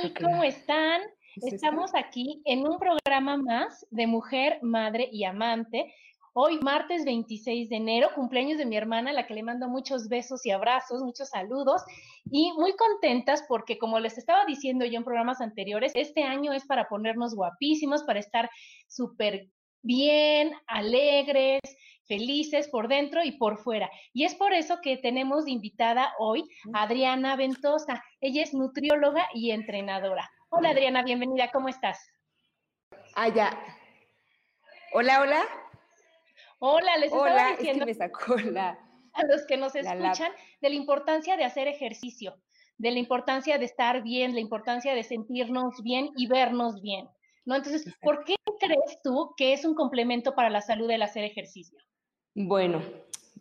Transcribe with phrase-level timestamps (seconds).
[0.00, 0.14] Tal?
[0.14, 1.02] ¿Cómo están?
[1.36, 5.92] Estamos aquí en un programa más de Mujer, Madre y Amante.
[6.34, 10.08] Hoy, martes 26 de enero, cumpleaños de mi hermana, a la que le mando muchos
[10.08, 11.82] besos y abrazos, muchos saludos
[12.30, 16.64] y muy contentas porque, como les estaba diciendo yo en programas anteriores, este año es
[16.64, 18.50] para ponernos guapísimos, para estar
[18.86, 19.48] súper
[19.82, 21.60] bien, alegres,
[22.08, 23.88] felices por dentro y por fuera.
[24.12, 28.02] Y es por eso que tenemos de invitada hoy a Adriana Ventosa.
[28.20, 30.28] Ella es nutrióloga y entrenadora.
[30.48, 32.10] Hola Adriana, bienvenida, ¿cómo estás?
[33.14, 33.62] Ah, ya.
[34.94, 35.44] Hola, hola.
[36.60, 38.78] Hola, les hola, diciendo es que me sacó la,
[39.12, 42.34] a los que nos escuchan de la importancia de hacer ejercicio,
[42.78, 47.08] de la importancia de estar bien, la importancia de sentirnos bien y vernos bien.
[47.44, 47.54] ¿No?
[47.54, 51.78] Entonces, ¿por qué crees tú que es un complemento para la salud el hacer ejercicio?
[52.40, 52.82] Bueno,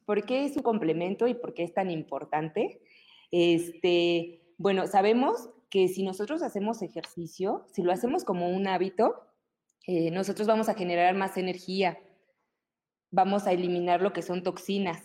[0.07, 2.81] ¿por qué es un complemento y por qué es tan importante?
[3.29, 9.21] Este, bueno, sabemos que si nosotros hacemos ejercicio, si lo hacemos como un hábito,
[9.85, 11.99] eh, nosotros vamos a generar más energía,
[13.11, 15.03] vamos a eliminar lo que son toxinas.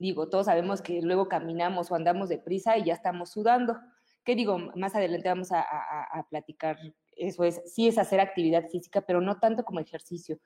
[0.00, 3.78] Digo, todos sabemos que luego caminamos o andamos deprisa y ya estamos sudando.
[4.24, 4.58] ¿Qué digo?
[4.74, 6.76] Más adelante vamos a, a platicar.
[7.14, 10.40] Eso es, sí es hacer actividad física, pero no tanto como ejercicio.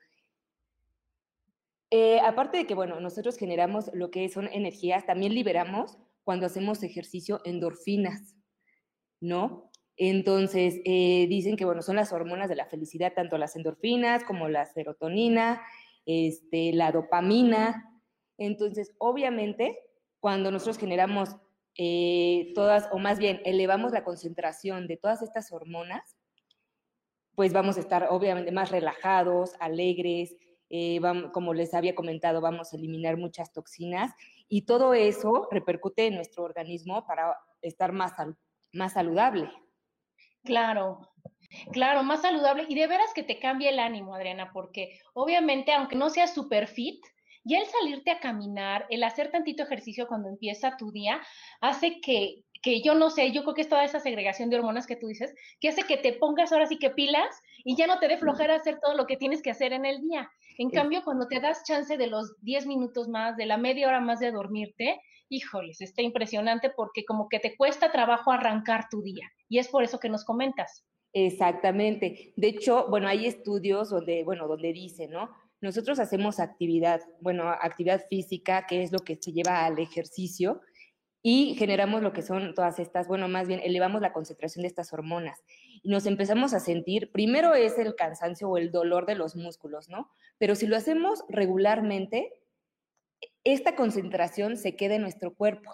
[1.95, 6.81] Eh, aparte de que, bueno, nosotros generamos lo que son energías, también liberamos cuando hacemos
[6.81, 8.35] ejercicio endorfinas,
[9.21, 9.69] ¿no?
[9.95, 14.49] Entonces, eh, dicen que, bueno, son las hormonas de la felicidad, tanto las endorfinas como
[14.49, 15.61] la serotonina,
[16.07, 18.01] este, la dopamina.
[18.39, 19.77] Entonces, obviamente,
[20.19, 21.35] cuando nosotros generamos
[21.77, 26.17] eh, todas, o más bien elevamos la concentración de todas estas hormonas,
[27.35, 30.35] pues vamos a estar obviamente más relajados, alegres,
[30.75, 30.99] eh,
[31.31, 34.11] como les había comentado, vamos a eliminar muchas toxinas
[34.49, 38.13] y todo eso repercute en nuestro organismo para estar más,
[38.71, 39.51] más saludable.
[40.43, 41.11] Claro,
[41.71, 45.95] claro, más saludable y de veras que te cambie el ánimo, Adriana, porque obviamente, aunque
[45.95, 47.05] no seas super fit,
[47.43, 51.21] ya el salirte a caminar, el hacer tantito ejercicio cuando empieza tu día,
[51.61, 54.87] hace que, que yo no sé, yo creo que es toda esa segregación de hormonas
[54.87, 57.99] que tú dices, que hace que te pongas ahora sí que pilas y ya no
[57.99, 60.31] te dé flojera hacer todo lo que tienes que hacer en el día.
[60.57, 63.99] En cambio, cuando te das chance de los 10 minutos más, de la media hora
[63.99, 69.29] más de dormirte, híjoles, está impresionante porque como que te cuesta trabajo arrancar tu día.
[69.49, 70.85] Y es por eso que nos comentas.
[71.11, 72.33] Exactamente.
[72.37, 75.29] De hecho, bueno, hay estudios donde, bueno, donde dice, ¿no?
[75.61, 80.61] Nosotros hacemos actividad, bueno, actividad física, que es lo que se lleva al ejercicio,
[81.25, 84.91] y generamos lo que son todas estas, bueno, más bien elevamos la concentración de estas
[84.91, 85.41] hormonas
[85.81, 89.87] y nos empezamos a sentir, primero es el cansancio o el dolor de los músculos,
[89.87, 90.11] ¿no?
[90.37, 92.33] Pero si lo hacemos regularmente,
[93.45, 95.71] esta concentración se queda en nuestro cuerpo.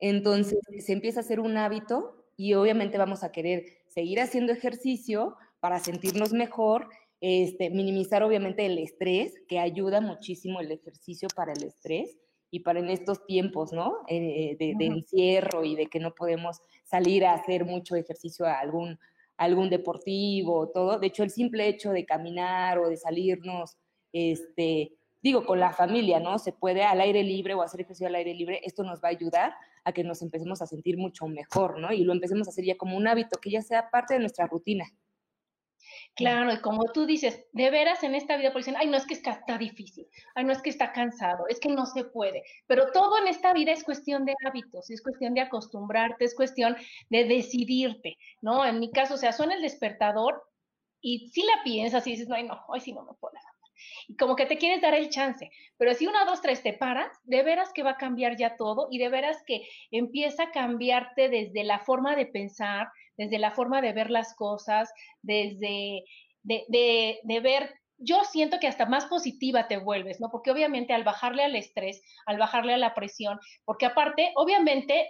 [0.00, 5.36] Entonces se empieza a hacer un hábito y obviamente vamos a querer seguir haciendo ejercicio
[5.60, 6.88] para sentirnos mejor,
[7.20, 12.18] este, minimizar obviamente el estrés, que ayuda muchísimo el ejercicio para el estrés
[12.54, 13.96] y para en estos tiempos, ¿no?
[14.06, 18.96] Eh, de, encierro y de que no podemos salir a hacer mucho ejercicio a algún,
[19.36, 21.00] algún deportivo, todo.
[21.00, 23.76] De hecho, el simple hecho de caminar o de salirnos,
[24.12, 26.38] este, digo, con la familia, ¿no?
[26.38, 29.16] Se puede al aire libre o hacer ejercicio al aire libre, esto nos va a
[29.18, 29.52] ayudar
[29.82, 31.92] a que nos empecemos a sentir mucho mejor, ¿no?
[31.92, 34.46] Y lo empecemos a hacer ya como un hábito, que ya sea parte de nuestra
[34.46, 34.84] rutina.
[36.16, 39.04] Claro, y como tú dices, de veras en esta vida, pues dicen, ay, no es
[39.04, 40.06] que está, difícil,
[40.36, 42.44] ay, no es que está cansado, es que no se puede.
[42.68, 46.76] Pero todo en esta vida es cuestión de hábitos, es cuestión de acostumbrarte, es cuestión
[47.10, 48.16] de decidirte.
[48.42, 48.64] ¿no?
[48.64, 50.40] En mi caso, o sea, suena el despertador
[51.00, 53.34] y si la piensas y dices, no, no, hoy sí no me puedo
[54.08, 55.50] y como que te quieres dar el chance.
[55.76, 58.88] Pero si una, dos, tres te paras, de veras que va a cambiar ya todo
[58.90, 63.80] y de veras que empieza a cambiarte desde la forma de pensar, desde la forma
[63.80, 64.92] de ver las cosas,
[65.22, 66.04] desde
[66.42, 70.28] de, de, de ver yo siento que hasta más positiva te vuelves, ¿no?
[70.30, 75.08] Porque obviamente al bajarle al estrés, al bajarle a la presión, porque aparte, obviamente,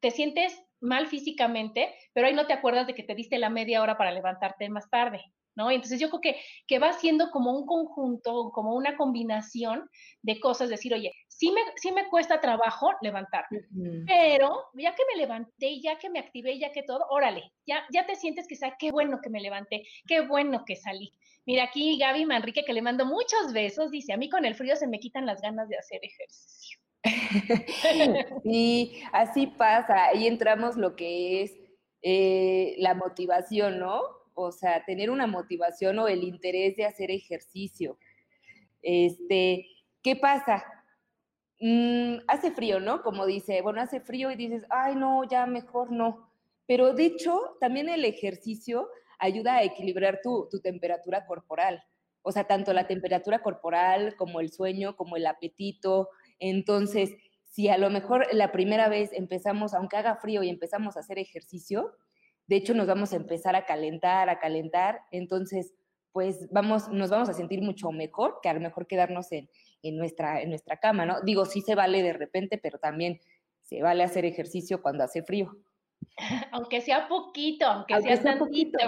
[0.00, 3.82] te sientes mal físicamente, pero ahí no te acuerdas de que te diste la media
[3.82, 5.20] hora para levantarte más tarde.
[5.56, 5.70] ¿No?
[5.70, 6.36] Entonces yo creo que,
[6.66, 9.88] que va siendo como un conjunto, como una combinación
[10.22, 13.60] de cosas, decir, oye, sí me, sí me cuesta trabajo levantarme,
[14.06, 18.06] pero ya que me levanté, ya que me activé, ya que todo, órale, ya, ya
[18.06, 21.12] te sientes que sea, qué bueno que me levanté, qué bueno que salí.
[21.46, 24.76] Mira aquí Gaby Manrique, que le mando muchos besos, dice, a mí con el frío
[24.76, 26.78] se me quitan las ganas de hacer ejercicio.
[28.44, 31.52] y así pasa, ahí entramos lo que es
[32.02, 34.02] eh, la motivación, ¿no?
[34.34, 37.98] O sea, tener una motivación o el interés de hacer ejercicio.
[38.82, 39.66] Este,
[40.02, 40.64] ¿qué pasa?
[41.60, 43.02] Mm, hace frío, ¿no?
[43.02, 46.30] Como dice, bueno, hace frío y dices, ay, no, ya mejor no.
[46.66, 48.88] Pero de hecho, también el ejercicio
[49.18, 51.82] ayuda a equilibrar tu, tu temperatura corporal.
[52.22, 56.08] O sea, tanto la temperatura corporal como el sueño, como el apetito.
[56.38, 57.12] Entonces,
[57.44, 61.18] si a lo mejor la primera vez empezamos, aunque haga frío y empezamos a hacer
[61.18, 61.92] ejercicio,
[62.46, 65.74] de hecho, nos vamos a empezar a calentar, a calentar, entonces,
[66.12, 69.48] pues vamos, nos vamos a sentir mucho mejor que a lo mejor quedarnos en,
[69.82, 71.20] en, nuestra, en nuestra cama, ¿no?
[71.22, 73.20] Digo, sí se vale de repente, pero también
[73.62, 75.56] se vale hacer ejercicio cuando hace frío.
[76.52, 78.78] Aunque sea poquito, aunque, sea, sea tantito.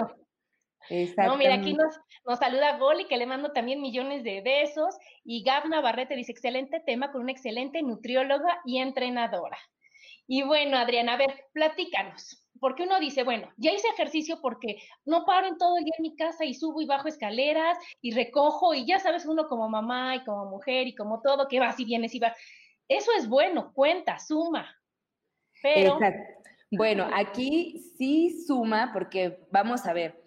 [1.17, 4.95] No, mira, aquí nos, nos saluda Goli, que le mando también millones de besos.
[5.25, 9.57] Y Gabna Barrete dice, excelente tema con una excelente nutrióloga y entrenadora.
[10.27, 15.25] Y bueno, Adriana, a ver, platícanos porque uno dice, bueno, ya hice ejercicio porque no
[15.25, 18.73] paro en todo el día en mi casa y subo y bajo escaleras y recojo
[18.73, 21.85] y ya sabes uno como mamá y como mujer y como todo, que vas y
[21.85, 22.37] vienes y vas.
[22.87, 24.75] Eso es bueno, cuenta, suma.
[25.61, 25.99] Pero...
[26.69, 30.21] Bueno, aquí sí suma porque vamos a ver,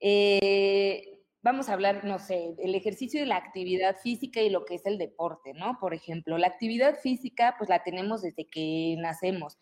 [0.00, 4.76] eh, vamos a hablar, no sé, el ejercicio de la actividad física y lo que
[4.76, 5.76] es el deporte, ¿no?
[5.78, 9.58] Por ejemplo, la actividad física pues la tenemos desde que nacemos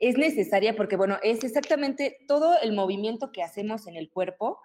[0.00, 4.58] es necesaria porque, bueno, es exactamente todo el movimiento que hacemos en el cuerpo,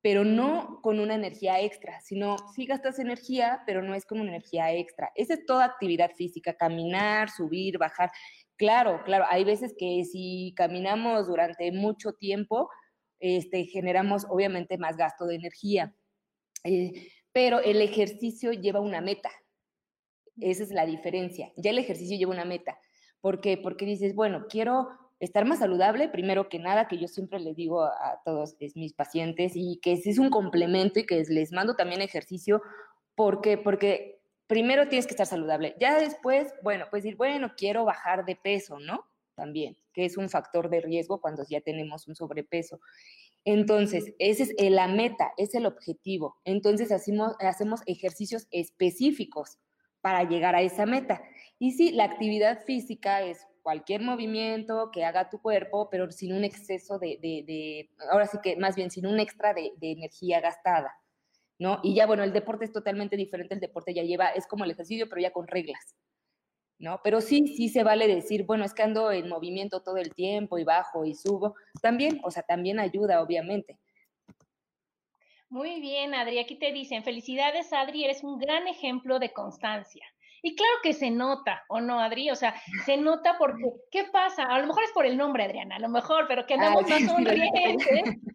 [0.00, 4.30] pero no con una energía extra, sino sí gastas energía, pero no es con una
[4.30, 5.10] energía extra.
[5.14, 8.10] Esa es toda actividad física, caminar, subir, bajar.
[8.56, 12.70] Claro, claro, hay veces que si caminamos durante mucho tiempo,
[13.20, 15.94] este, generamos obviamente más gasto de energía,
[16.64, 19.30] eh, pero el ejercicio lleva una meta.
[20.40, 21.52] Esa es la diferencia.
[21.56, 22.78] Ya el ejercicio lleva una meta.
[23.20, 23.56] ¿Por qué?
[23.56, 24.88] Porque dices, bueno, quiero
[25.20, 29.52] estar más saludable, primero que nada, que yo siempre le digo a, todos mis pacientes
[29.54, 32.62] y que es un complemento y que les mando también ejercicio,
[33.16, 35.76] porque porque primero tienes que estar saludable.
[35.78, 39.04] Ya después, bueno, pues decir, bueno, quiero bajar de peso, ¿no?
[39.34, 42.80] También, que es un factor de riesgo cuando ya tenemos un sobrepeso.
[43.44, 46.36] Entonces, esa es la meta, es el objetivo.
[46.44, 49.58] Entonces, hacemos, hacemos ejercicios específicos
[50.00, 51.22] para llegar a esa meta.
[51.58, 56.44] Y sí, la actividad física es cualquier movimiento que haga tu cuerpo, pero sin un
[56.44, 60.90] exceso de, ahora sí que más bien sin un extra de, energía gastada,
[61.58, 61.80] ¿no?
[61.82, 64.70] Y ya, bueno, el deporte es totalmente diferente, el deporte ya lleva, es como el
[64.70, 65.96] ejercicio, pero ya con reglas,
[66.78, 67.00] ¿no?
[67.02, 70.58] Pero sí, sí se vale decir, bueno, es que ando en movimiento todo el tiempo
[70.58, 73.78] y bajo y subo, también, o sea, también ayuda, obviamente.
[75.50, 80.06] Muy bien, Adri, aquí te dicen, felicidades, Adri, eres un gran ejemplo de constancia.
[80.42, 82.30] Y claro que se nota, ¿o no, Adri?
[82.30, 82.54] O sea,
[82.84, 84.44] se nota porque, ¿qué pasa?
[84.44, 87.04] A lo mejor es por el nombre, Adriana, a lo mejor, pero que andamos más
[87.04, 87.88] sonrientes,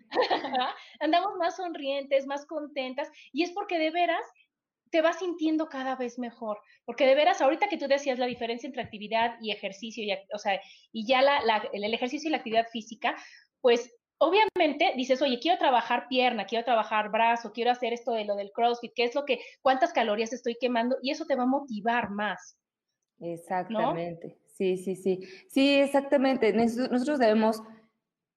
[0.99, 4.25] andamos más sonrientes, más contentas, y es porque de veras
[4.89, 8.67] te vas sintiendo cada vez mejor, porque de veras, ahorita que tú decías la diferencia
[8.67, 11.39] entre actividad y ejercicio, y, o sea, y ya la,
[11.73, 13.15] el ejercicio y la actividad física,
[13.59, 18.35] pues obviamente dices, oye, quiero trabajar pierna, quiero trabajar brazo, quiero hacer esto de lo
[18.35, 21.47] del CrossFit, qué es lo que, cuántas calorías estoy quemando, y eso te va a
[21.47, 22.57] motivar más.
[23.19, 25.21] Exactamente, sí, sí, sí.
[25.49, 26.51] Sí, exactamente.
[26.53, 27.61] Nosotros debemos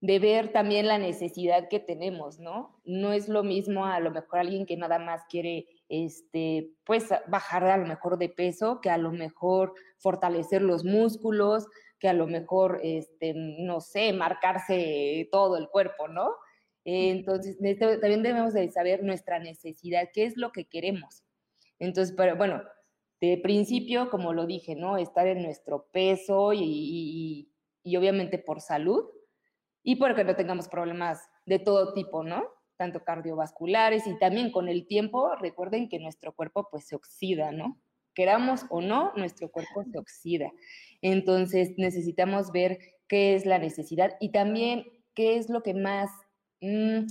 [0.00, 2.80] de ver también la necesidad que tenemos, ¿no?
[2.84, 7.64] No es lo mismo a lo mejor alguien que nada más quiere, este, pues, bajar
[7.64, 11.66] a lo mejor de peso, que a lo mejor fortalecer los músculos,
[12.06, 16.36] que a lo mejor, este, no sé, marcarse todo el cuerpo, ¿no?
[16.84, 21.24] Entonces, también debemos de saber nuestra necesidad, qué es lo que queremos.
[21.80, 22.62] Entonces, pero bueno,
[23.20, 24.98] de principio, como lo dije, ¿no?
[24.98, 27.50] Estar en nuestro peso y,
[27.82, 29.10] y, obviamente por salud.
[29.82, 32.44] y porque no tengamos problemas de todo tipo, ¿no?
[32.76, 37.80] Tanto cardiovasculares y también con el tiempo, recuerden que nuestro cuerpo pues se oxida, ¿no?
[38.16, 40.50] Queramos o no, nuestro cuerpo se oxida.
[41.02, 46.10] Entonces necesitamos ver qué es la necesidad y también qué es lo que más
[46.62, 47.04] mm,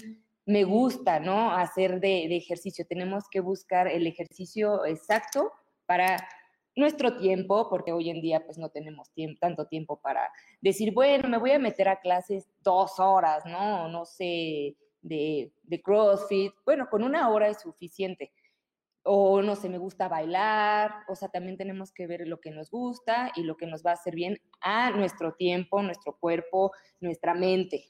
[0.48, 1.52] me gusta, ¿no?
[1.52, 2.88] Hacer de, ejercicio.
[2.88, 5.52] Tenemos que buscar el ejercicio exacto
[5.86, 6.28] para
[6.76, 11.38] nuestro tiempo, porque hoy en día pues no tenemos tanto tiempo para decir, bueno, me
[11.38, 13.88] voy a meter a clases dos horas, ¿no?
[13.90, 16.52] No sé, de CrossFit.
[16.66, 18.32] Bueno, con una hora es suficiente.
[19.06, 21.04] O no sé, me gusta bailar.
[21.08, 23.92] O sea, también tenemos que ver lo que nos gusta y lo que nos va
[23.92, 27.86] a hacer bien a nuestro tiempo, nuestro cuerpo, nuestra mente.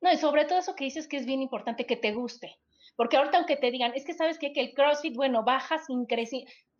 [0.00, 2.56] No, y sobre todo eso que dices que es bien importante que te guste.
[2.96, 4.52] Porque ahorita aunque te digan, es que sabes qué?
[4.52, 6.06] que el CrossFit, bueno, baja sin.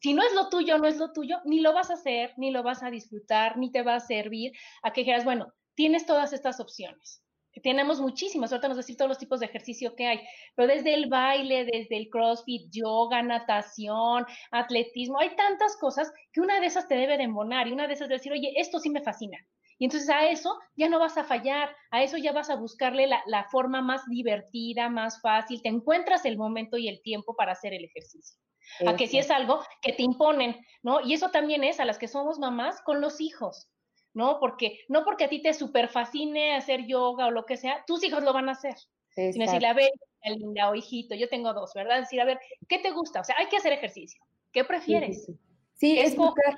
[0.00, 2.50] Si no es lo tuyo, no es lo tuyo, ni lo vas a hacer, ni
[2.50, 6.32] lo vas a disfrutar, ni te va a servir a que dijeras, bueno, tienes todas
[6.32, 7.22] estas opciones.
[7.61, 10.21] Tenemos muchísimas, ahorita nos decir todos los tipos de ejercicio que hay,
[10.54, 16.61] pero desde el baile, desde el CrossFit, yoga, natación, atletismo, hay tantas cosas que una
[16.61, 18.88] de esas te debe de embonar y una de esas de decir, oye, esto sí
[18.88, 19.38] me fascina.
[19.78, 23.09] Y entonces a eso ya no vas a fallar, a eso ya vas a buscarle
[23.09, 27.75] la, forma más divertida, más fácil, te encuentras el momento y el tiempo para hacer
[27.75, 28.38] el ejercicio.
[28.87, 31.00] A que si es algo que te imponen, ¿no?
[31.00, 33.68] Y eso también es a las que somos mamás con los hijos,
[34.14, 34.38] ¿no?
[34.40, 38.04] Porque no porque a ti te super fascine hacer yoga o lo que sea, tus
[38.04, 38.75] hijos lo van a hacer.
[39.11, 39.90] Sino decirle, a ver,
[40.25, 42.00] linda o hijito, yo tengo dos, ¿verdad?
[42.00, 43.21] Decir, a ver, ¿qué te gusta?
[43.21, 44.23] O sea, hay que hacer ejercicio.
[44.52, 45.31] ¿Qué prefieres?
[45.75, 46.54] Sí, es, buscar,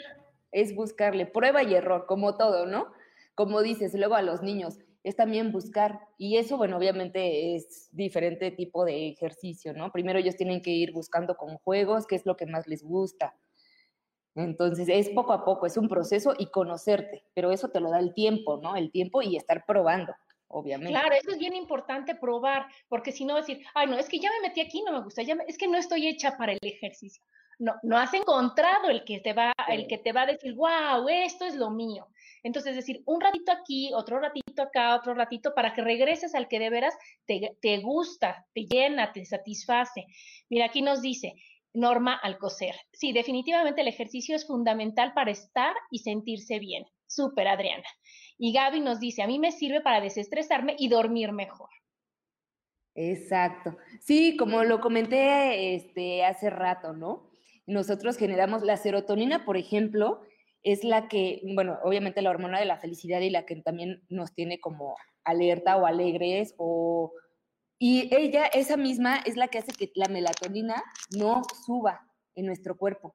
[0.52, 2.92] es buscarle prueba y error, como todo, ¿no?
[3.34, 8.50] como dices, luego a los niños, es también buscar, y eso, bueno, obviamente es diferente
[8.50, 9.92] tipo de ejercicio, ¿no?
[9.92, 13.34] Primero ellos tienen que ir buscando con juegos qué es lo que más les gusta.
[14.34, 18.00] Entonces, es poco a poco, es un proceso y conocerte, pero eso te lo da
[18.00, 18.74] el tiempo, ¿no?
[18.74, 20.12] El tiempo y estar probando,
[20.48, 20.92] obviamente.
[20.92, 24.30] Claro, eso es bien importante probar, porque si no decir, ay, no, es que ya
[24.30, 27.22] me metí aquí, no me gusta, ya es que no estoy hecha para el ejercicio.
[27.60, 31.08] No, no has encontrado el que te va, el que te va a decir, wow,
[31.08, 32.08] esto es lo mío.
[32.42, 36.48] Entonces, es decir, un ratito aquí, otro ratito acá, otro ratito, para que regreses al
[36.48, 36.94] que de veras
[37.26, 40.06] te, te gusta, te llena, te satisface.
[40.50, 41.34] Mira, aquí nos dice,
[41.74, 42.74] Norma Alcocer.
[42.92, 46.84] Sí, definitivamente el ejercicio es fundamental para estar y sentirse bien.
[47.06, 47.84] Súper, Adriana.
[48.38, 51.68] Y Gaby nos dice, a mí me sirve para desestresarme y dormir mejor.
[52.94, 53.76] Exacto.
[54.00, 57.28] Sí, como lo comenté este, hace rato, ¿no?
[57.66, 60.22] Nosotros generamos la serotonina, por ejemplo,
[60.62, 64.32] es la que, bueno, obviamente la hormona de la felicidad y la que también nos
[64.34, 67.12] tiene como alerta o alegres o...
[67.78, 72.76] Y ella, esa misma, es la que hace que la melatonina no suba en nuestro
[72.76, 73.14] cuerpo.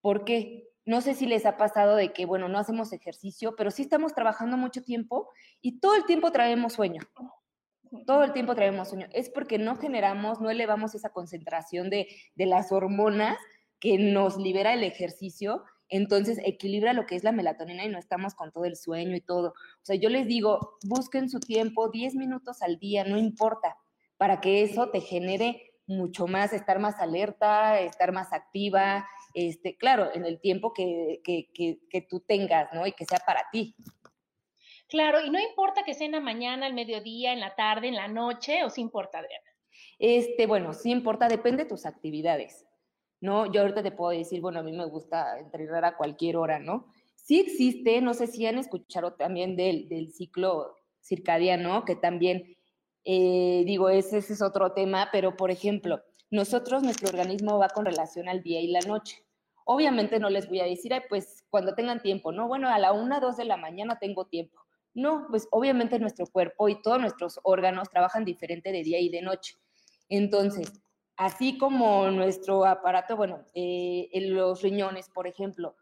[0.00, 0.68] ¿Por qué?
[0.84, 4.14] No sé si les ha pasado de que, bueno, no hacemos ejercicio, pero sí estamos
[4.14, 5.28] trabajando mucho tiempo
[5.60, 7.02] y todo el tiempo traemos sueño.
[8.06, 9.08] Todo el tiempo traemos sueño.
[9.12, 13.36] Es porque no generamos, no elevamos esa concentración de, de las hormonas
[13.80, 18.34] que nos libera el ejercicio entonces equilibra lo que es la melatonina y no estamos
[18.34, 19.50] con todo el sueño y todo.
[19.50, 23.76] O sea, yo les digo, busquen su tiempo, 10 minutos al día, no importa,
[24.16, 30.12] para que eso te genere mucho más, estar más alerta, estar más activa, este, claro,
[30.14, 32.86] en el tiempo que, que, que, tú tengas, ¿no?
[32.86, 33.76] Y que sea para ti.
[34.88, 37.96] Claro, y no importa que sea en la mañana, al mediodía, en la tarde, en
[37.96, 39.50] la noche, o sí importa, Adriana.
[39.98, 42.66] Este, bueno, sí importa, depende de tus actividades.
[43.20, 43.50] ¿no?
[43.50, 46.86] Yo ahorita te puedo decir, bueno, a mí me gusta entrenar a cualquier hora, ¿no?
[47.14, 52.55] Sí existe, no sé si han escuchado también del, del ciclo circadiano, que también,
[53.06, 58.28] eh, digo, ese, es otro tema, pero por ejemplo, nosotros, nuestro organismo va con relación
[58.28, 59.24] al día y la noche.
[59.64, 62.48] Obviamente no les voy a decir, pues cuando tengan tiempo, ¿no?
[62.48, 64.60] Bueno, a la una, dos de la mañana tengo tiempo.
[64.92, 69.22] No, pues obviamente nuestro cuerpo y todos nuestros órganos trabajan diferente de día y de
[69.22, 69.56] noche.
[70.08, 70.72] Entonces,
[71.16, 75.74] Así como nuestro aparato, bueno, eh, los riñones, por ejemplo,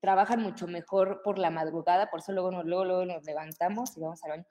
[0.00, 4.22] trabajan mucho mejor por la madrugada, por eso luego, luego, luego nos levantamos y vamos
[4.22, 4.46] al baño.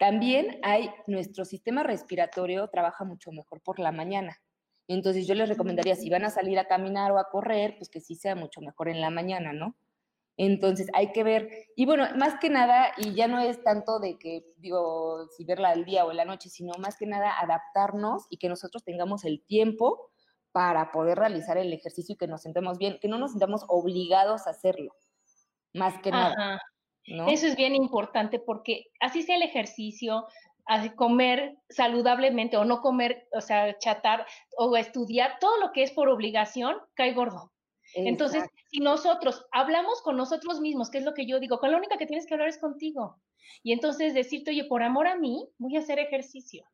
[0.00, 4.40] También hay, nuestro sistema respiratorio trabaja mucho mejor por la mañana.
[4.88, 8.00] Entonces yo les recomendaría, si van a salir a caminar o a correr, pues que
[8.00, 9.76] sí sea mucho mejor en la mañana, ¿no?
[10.38, 14.18] Entonces hay que ver, y bueno, más que nada, y ya no es tanto de
[14.18, 18.26] que, digo, si verla al día o en la noche, sino más que nada adaptarnos
[18.30, 20.10] y que nosotros tengamos el tiempo
[20.50, 24.46] para poder realizar el ejercicio y que nos sentemos bien, que no nos sintamos obligados
[24.46, 24.96] a hacerlo,
[25.74, 26.58] más que nada.
[27.04, 30.26] Eso es bien importante porque así sea el ejercicio,
[30.96, 34.26] comer saludablemente o no comer, o sea, chatar
[34.56, 37.52] o estudiar, todo lo que es por obligación cae gordo.
[37.94, 41.76] Entonces, si nosotros hablamos con nosotros mismos, que es lo que yo digo, con la
[41.76, 43.16] única que tienes que hablar es contigo.
[43.64, 46.64] Y entonces decirte, oye, por amor a mí, voy a hacer ejercicio.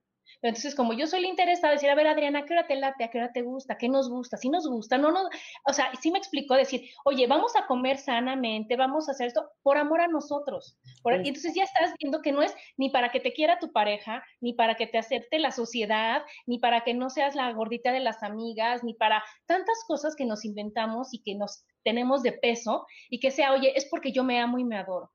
[0.42, 3.04] Entonces, como yo soy la interesada, decir, a ver, Adriana, qué hora te late?
[3.04, 3.78] ¿A qué hora te gusta?
[3.78, 4.36] ¿Qué nos gusta?
[4.36, 5.28] Si nos gusta, no, no,
[5.64, 9.48] o sea, sí me explicó decir, oye, vamos a comer sanamente, vamos a hacer esto
[9.62, 10.78] por amor a nosotros.
[11.04, 14.22] y entonces ya estás viendo que no es ni para que te quiera tu pareja,
[14.40, 18.00] ni para que te acepte la sociedad, ni para que no seas la gordita de
[18.00, 22.86] las amigas, ni para tantas cosas que nos inventamos y que nos tenemos de peso,
[23.08, 25.10] y que sea, oye, es porque yo me amo y me adoro.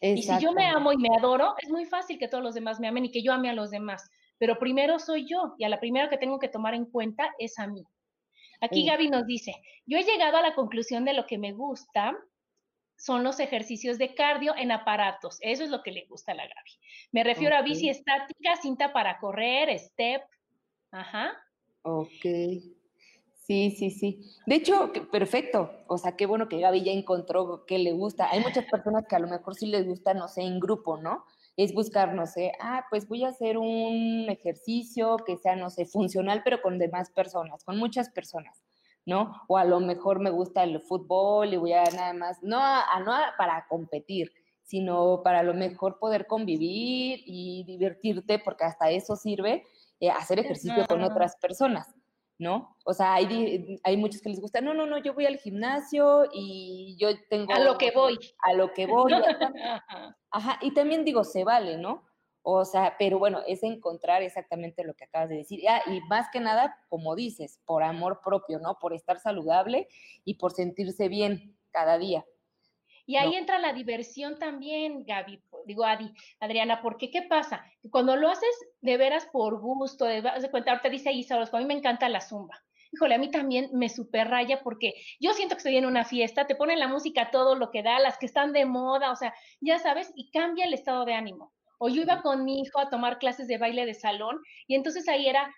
[0.00, 2.80] Y si yo me amo y me adoro, es muy fácil que todos los demás
[2.80, 5.68] me amen y que yo ame a los demás pero primero soy yo y a
[5.68, 7.84] la primera que tengo que tomar en cuenta es a mí.
[8.60, 12.16] Aquí Gaby nos dice, yo he llegado a la conclusión de lo que me gusta
[12.96, 15.38] son los ejercicios de cardio en aparatos.
[15.40, 16.70] Eso es lo que le gusta a la Gaby.
[17.12, 20.22] Me refiero a bici estática, cinta para correr, step.
[20.90, 21.32] Ajá.
[21.82, 22.24] Ok.
[23.34, 24.20] Sí, sí, sí.
[24.46, 25.70] De hecho, perfecto.
[25.86, 28.30] O sea, qué bueno que Gaby ya encontró que le gusta.
[28.30, 31.26] Hay muchas personas que a lo mejor sí les gusta, no sé, en grupo, ¿no?
[31.56, 35.86] Es buscar, no sé, ah, pues voy a hacer un ejercicio que sea, no sé,
[35.86, 38.62] funcional, pero con demás personas, con muchas personas,
[39.06, 39.32] ¿no?
[39.46, 43.00] O a lo mejor me gusta el fútbol y voy a nada más, no, a,
[43.04, 44.32] no para competir,
[44.62, 49.64] sino para lo mejor poder convivir y divertirte, porque hasta eso sirve
[50.00, 51.94] eh, hacer ejercicio con otras personas.
[52.38, 52.76] ¿No?
[52.84, 56.24] O sea, hay, hay muchos que les gusta, no, no, no, yo voy al gimnasio
[56.32, 57.52] y yo tengo...
[57.52, 58.18] A lo que voy.
[58.38, 59.12] A lo que voy.
[60.30, 62.02] Ajá, y también digo, se vale, ¿no?
[62.46, 65.62] O sea, pero bueno, es encontrar exactamente lo que acabas de decir.
[65.66, 68.78] Ah, y más que nada, como dices, por amor propio, ¿no?
[68.78, 69.88] Por estar saludable
[70.26, 72.26] y por sentirse bien cada día.
[73.06, 77.64] Y ahí entra la diversión también, Gaby, digo Adi, Adriana, porque ¿qué pasa?
[77.90, 81.66] Cuando lo haces de veras por gusto, de, de cuenta, ahorita dice Isa, a mí
[81.66, 82.62] me encanta la zumba.
[82.92, 86.46] Híjole, a mí también me super raya porque yo siento que estoy en una fiesta,
[86.46, 89.34] te ponen la música todo lo que da, las que están de moda, o sea,
[89.60, 91.52] ya sabes, y cambia el estado de ánimo.
[91.78, 95.08] O yo iba con mi hijo a tomar clases de baile de salón y entonces
[95.08, 95.52] ahí era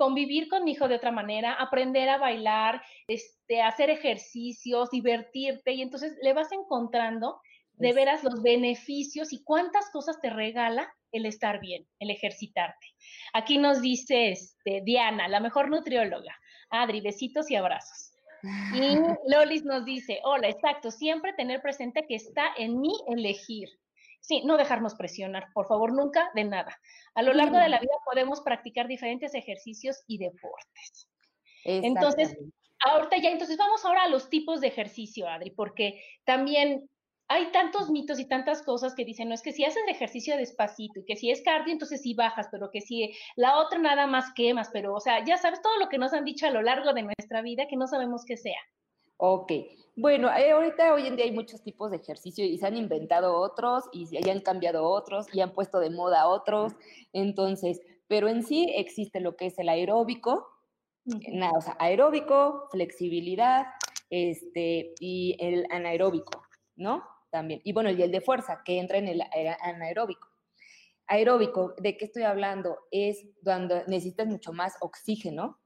[0.00, 5.82] convivir con mi hijo de otra manera, aprender a bailar, este, hacer ejercicios, divertirte, y
[5.82, 7.38] entonces le vas encontrando
[7.74, 12.86] de veras los beneficios y cuántas cosas te regala el estar bien, el ejercitarte.
[13.34, 16.34] Aquí nos dice este, Diana, la mejor nutrióloga.
[16.70, 18.12] Adri, besitos y abrazos.
[18.72, 18.96] Y
[19.28, 23.68] Lolis nos dice, hola, exacto, siempre tener presente que está en mí elegir.
[24.20, 26.78] Sí, no dejarnos presionar, por favor, nunca de nada.
[27.14, 31.08] A lo largo de la vida podemos practicar diferentes ejercicios y deportes.
[31.64, 32.36] Entonces,
[32.84, 36.88] ahorita ya, entonces vamos ahora a los tipos de ejercicio, Adri, porque también
[37.28, 40.98] hay tantos mitos y tantas cosas que dicen, no es que si haces ejercicio despacito
[40.98, 44.32] y que si es cardio, entonces sí bajas, pero que si la otra nada más
[44.34, 46.92] quemas, pero, o sea, ya sabes todo lo que nos han dicho a lo largo
[46.92, 48.60] de nuestra vida que no sabemos qué sea.
[49.22, 49.52] Ok,
[49.96, 53.36] bueno, eh, ahorita hoy en día hay muchos tipos de ejercicio y se han inventado
[53.36, 56.72] otros y ya han cambiado otros y han puesto de moda otros,
[57.12, 60.48] entonces, pero en sí existe lo que es el aeróbico,
[61.04, 63.66] nada, o sea, aeróbico, flexibilidad,
[64.08, 66.42] este, y el anaeróbico,
[66.76, 67.04] ¿no?
[67.28, 67.60] También.
[67.62, 69.22] Y bueno, y el de fuerza, que entra en el
[69.60, 70.28] anaeróbico.
[71.06, 72.78] Aeróbico, ¿de qué estoy hablando?
[72.90, 75.60] Es cuando necesitas mucho más oxígeno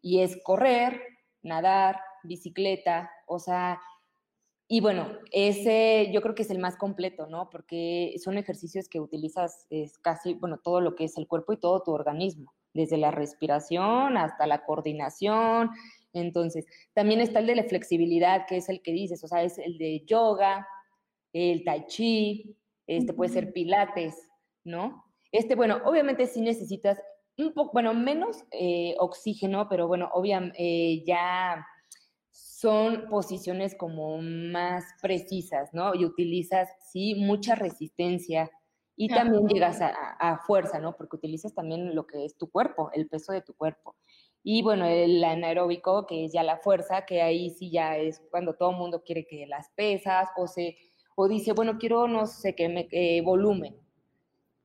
[0.00, 1.02] y es correr,
[1.42, 3.80] nadar, bicicleta, o sea,
[4.72, 7.50] y bueno, ese yo creo que es el más completo, ¿no?
[7.50, 11.58] Porque son ejercicios que utilizas es casi, bueno, todo lo que es el cuerpo y
[11.58, 15.70] todo tu organismo, desde la respiración hasta la coordinación.
[16.12, 19.58] Entonces, también está el de la flexibilidad, que es el que dices, o sea, es
[19.58, 20.68] el de yoga,
[21.32, 22.56] el tai chi,
[22.86, 24.14] este puede ser pilates,
[24.62, 25.04] ¿no?
[25.32, 27.02] Este, bueno, obviamente sí necesitas
[27.38, 31.66] un poco, bueno, menos eh, oxígeno, pero bueno, obviamente eh, ya
[32.60, 35.94] son posiciones como más precisas, ¿no?
[35.94, 38.50] Y utilizas, sí, mucha resistencia
[38.96, 40.94] y también llegas a, fuerza, ¿no?
[40.94, 43.96] Porque utilizas también lo que es tu cuerpo, el peso de tu cuerpo.
[44.42, 48.54] Y bueno, el anaeróbico, que es ya la fuerza, que ahí sí ya es cuando
[48.54, 50.76] todo el mundo quiere que las pesas o se
[51.16, 53.76] o dice, bueno, quiero no sé qué me, eh, volumen.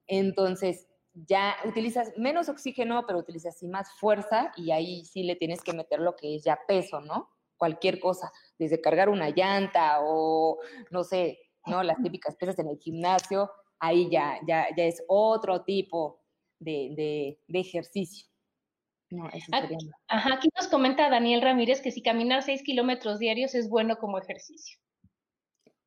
[0.08, 5.62] Entonces, ya utilizas menos oxígeno, pero utilizas sí más fuerza y ahí sí le tienes
[5.62, 7.30] que meter lo que es ya peso, ¿no?
[7.66, 10.60] Cualquier cosa, desde cargar una llanta o,
[10.92, 11.82] no sé, ¿no?
[11.82, 13.50] Las típicas pesas en el gimnasio,
[13.80, 16.22] ahí ya, ya, ya es otro tipo
[16.60, 18.28] de, ejercicio.
[19.10, 19.78] No, eso sería...
[20.08, 24.20] Ajá, aquí nos comenta Daniel Ramírez que si caminar seis kilómetros diarios es bueno como
[24.20, 24.78] ejercicio.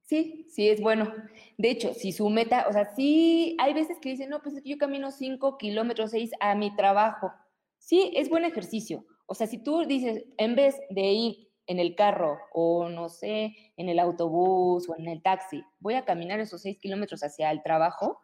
[0.02, 1.12] Sí, sí es bueno.
[1.58, 4.62] De hecho, si su meta, o sea, sí hay veces que dicen, no, pues es
[4.64, 7.30] que yo camino cinco kilómetros, seis a mi trabajo.
[7.78, 9.04] Sí, es buen ejercicio.
[9.26, 13.54] O sea, si tú dices, en vez de ir en el carro o no sé,
[13.76, 17.62] en el autobús o en el taxi, voy a caminar esos seis kilómetros hacia el
[17.62, 18.22] trabajo,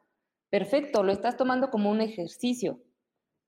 [0.51, 2.81] perfecto, lo estás tomando como un ejercicio.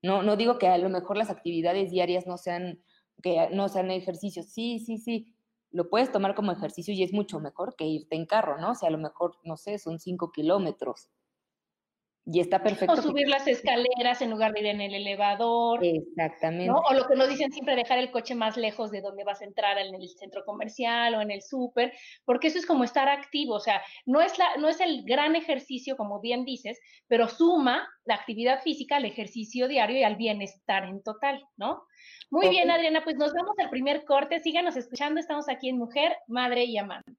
[0.03, 2.83] No, no digo que a lo mejor las actividades diarias no sean,
[3.23, 4.47] que no sean ejercicios.
[4.47, 5.35] Sí, sí, sí,
[5.71, 8.73] lo puedes tomar como ejercicio y es mucho mejor que irte en carro, ¿no?
[8.73, 11.09] O sea, a lo mejor, no sé, son cinco kilómetros.
[12.29, 12.93] Y está perfecto.
[12.93, 15.79] O subir las escaleras en lugar de ir en el elevador.
[15.85, 16.73] Exactamente.
[16.73, 19.45] O lo que nos dicen siempre, dejar el coche más lejos de donde vas a
[19.45, 21.93] entrar, en el centro comercial o en el súper,
[22.25, 23.55] porque eso es como estar activo.
[23.55, 27.89] O sea, no es, la, no es el gran ejercicio, como bien dices, pero suma
[28.05, 31.85] la actividad física al ejercicio diario y al bienestar en total, ¿no?
[32.31, 34.41] Muy bien, Adriana, pues nos vamos al primer corte.
[34.41, 35.21] Síganos escuchando.
[35.21, 37.13] Estamos aquí en Mujer, Madre y Amante.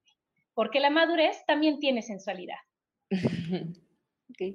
[0.52, 2.58] Porque la madurez también tiene sensualidad.
[4.30, 4.54] okay.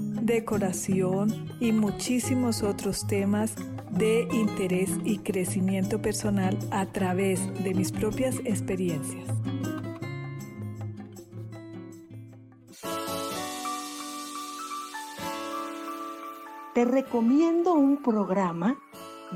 [0.21, 3.55] decoración y muchísimos otros temas
[3.89, 9.25] de interés y crecimiento personal a través de mis propias experiencias.
[16.73, 18.77] Te recomiendo un programa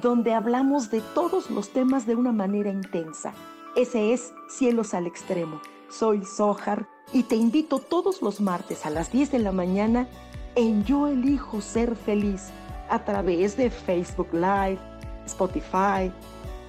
[0.01, 3.33] donde hablamos de todos los temas de una manera intensa.
[3.75, 5.61] Ese es Cielos al Extremo.
[5.89, 10.07] Soy Sohar y te invito todos los martes a las 10 de la mañana
[10.55, 12.49] en Yo elijo ser feliz
[12.89, 14.79] a través de Facebook Live,
[15.25, 16.11] Spotify,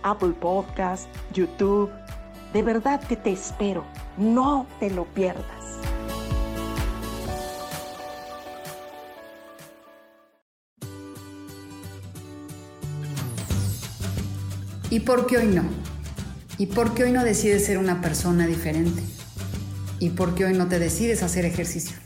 [0.03, 1.90] Apple Podcast, YouTube.
[2.53, 3.85] De verdad que te espero.
[4.16, 5.44] No te lo pierdas.
[14.88, 15.64] ¿Y por qué hoy no?
[16.59, 19.03] ¿Y por qué hoy no decides ser una persona diferente?
[19.99, 22.06] ¿Y por qué hoy no te decides hacer ejercicio?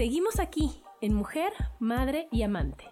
[0.00, 2.86] Seguimos aquí en Mujer, Madre y Amante.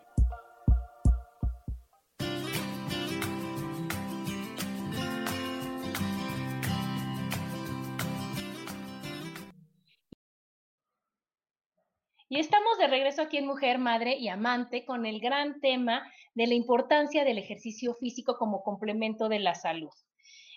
[12.29, 16.03] Y estamos de regreso aquí en Mujer, Madre y Amante con el gran tema
[16.35, 19.95] de la importancia del ejercicio físico como complemento de la salud.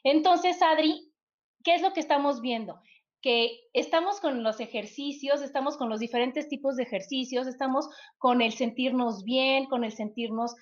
[0.04, 1.14] Entonces, Adri,
[1.64, 2.82] ¿qué es lo que estamos viendo?
[3.22, 8.54] Que estamos con los ejercicios, estamos con los diferentes tipos de ejercicios, estamos con el
[8.54, 10.56] sentirnos bien, con el sentirnos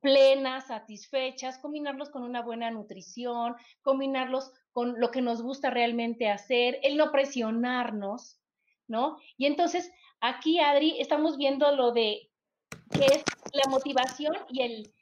[0.00, 6.78] plenas, satisfechas, combinarlos con una buena nutrición, combinarlos con lo que nos gusta realmente hacer,
[6.82, 8.38] el no presionarnos,
[8.86, 9.16] ¿no?
[9.38, 9.90] Y entonces
[10.20, 12.30] aquí, Adri, estamos viendo lo de
[12.90, 14.94] qué es la motivación y el,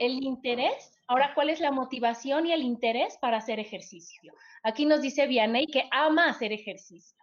[0.00, 0.92] el interés.
[1.06, 4.32] Ahora, ¿cuál es la motivación y el interés para hacer ejercicio?
[4.64, 7.16] Aquí nos dice Vianey que ama hacer ejercicio.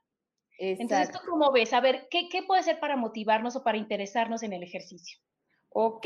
[0.60, 1.74] Entonces, ¿tú cómo ves?
[1.74, 5.20] A ver, ¿qué, puede ser para motivarnos o para interesarnos en el ejercicio?
[5.70, 6.06] Ok.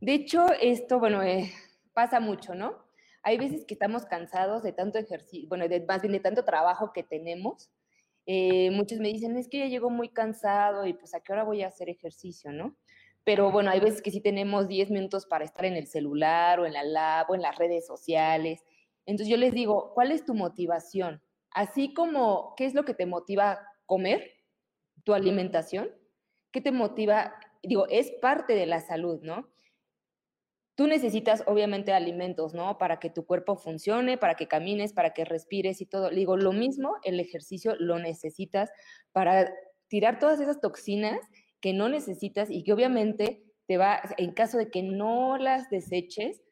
[0.00, 1.50] De hecho, esto, bueno, eh,
[1.92, 2.76] pasa mucho, ¿no?
[3.22, 6.92] Hay veces que estamos cansados de tanto ejercicio, bueno, de, más bien de tanto trabajo
[6.92, 7.70] que tenemos.
[8.26, 11.44] Eh, muchos me dicen, es que ya llego muy cansado y pues a qué hora
[11.44, 12.76] voy a hacer ejercicio, ¿no?
[13.24, 16.66] Pero bueno, hay veces que sí tenemos 10 minutos para estar en el celular o
[16.66, 18.64] en la lab o en las redes sociales
[19.06, 21.22] entonces yo les digo, ¿cuál es tu motivación?
[21.50, 24.32] Así como, ¿qué es lo que te motiva comer?
[25.04, 25.90] Tu alimentación.
[26.52, 27.34] ¿Qué te motiva?
[27.62, 29.48] Digo, es parte de la salud, ¿no?
[30.74, 32.78] Tú necesitas obviamente alimentos, ¿no?
[32.78, 36.08] Para que tu cuerpo funcione, para que camines, para que respires y todo.
[36.10, 38.70] Digo, lo mismo, el ejercicio lo necesitas
[39.12, 39.52] para
[39.88, 41.20] tirar todas esas toxinas
[41.62, 46.42] que no necesitas y que obviamente te va, en caso de que no las deseches,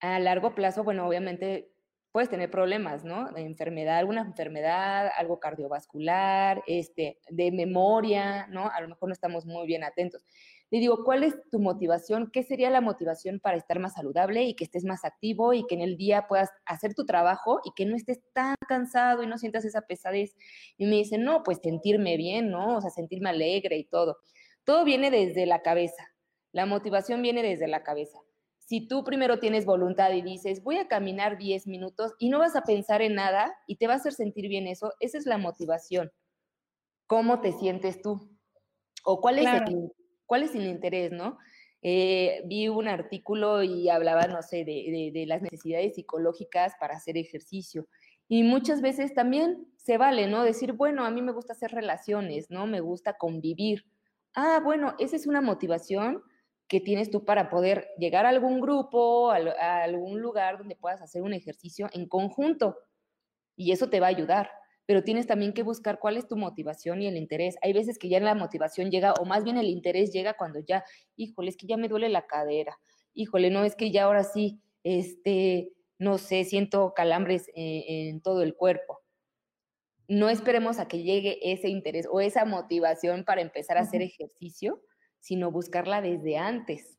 [0.00, 1.70] a largo plazo, bueno, obviamente
[2.10, 3.30] puedes tener problemas, ¿no?
[3.32, 8.68] De enfermedad, alguna enfermedad, algo cardiovascular, este, de memoria, ¿no?
[8.68, 10.26] A lo mejor no estamos muy bien atentos.
[10.72, 12.30] Le digo, ¿cuál es tu motivación?
[12.32, 15.74] ¿Qué sería la motivación para estar más saludable y que estés más activo y que
[15.74, 19.36] en el día puedas hacer tu trabajo y que no estés tan cansado y no
[19.36, 20.34] sientas esa pesadez?
[20.78, 22.78] Y me dicen, no, pues sentirme bien, ¿no?
[22.78, 24.16] O sea, sentirme alegre y todo.
[24.64, 26.08] Todo viene desde la cabeza.
[26.52, 28.18] La motivación viene desde la cabeza.
[28.56, 32.56] Si tú primero tienes voluntad y dices, voy a caminar 10 minutos y no vas
[32.56, 35.36] a pensar en nada y te va a hacer sentir bien eso, esa es la
[35.36, 36.10] motivación.
[37.06, 38.30] ¿Cómo te sientes tú?
[39.04, 39.92] ¿O cuál es, el,
[40.32, 41.36] cuál es el interés, no?
[41.82, 47.18] Eh, vi un artículo y hablaba, no sé, de, de, las necesidades psicológicas para hacer
[47.18, 47.86] ejercicio.
[48.28, 50.42] Y muchas veces también se vale, ¿no?
[50.42, 52.66] Decir, bueno, a mí me gusta hacer relaciones, ¿no?
[52.66, 53.84] Me gusta convivir.
[54.34, 56.22] Ah, bueno, esa es una motivación
[56.66, 61.20] que tienes tú para poder llegar a algún grupo, a, algún lugar donde puedas hacer
[61.20, 62.78] un ejercicio en conjunto.
[63.54, 64.50] Y eso te va a ayudar.
[64.86, 67.56] Pero tienes también que buscar cuál es tu motivación y el interés.
[67.62, 70.84] Hay veces que ya la motivación llega, o más bien el interés llega cuando ya,
[71.16, 72.78] híjole, es que ya me duele la cadera.
[73.14, 78.42] Híjole, no, es que ya ahora sí, este, no sé, siento calambres eh, en todo
[78.42, 79.00] el cuerpo.
[80.08, 84.82] No esperemos a que llegue ese interés o esa motivación para empezar a hacer ejercicio,
[85.20, 86.98] sino buscarla desde antes.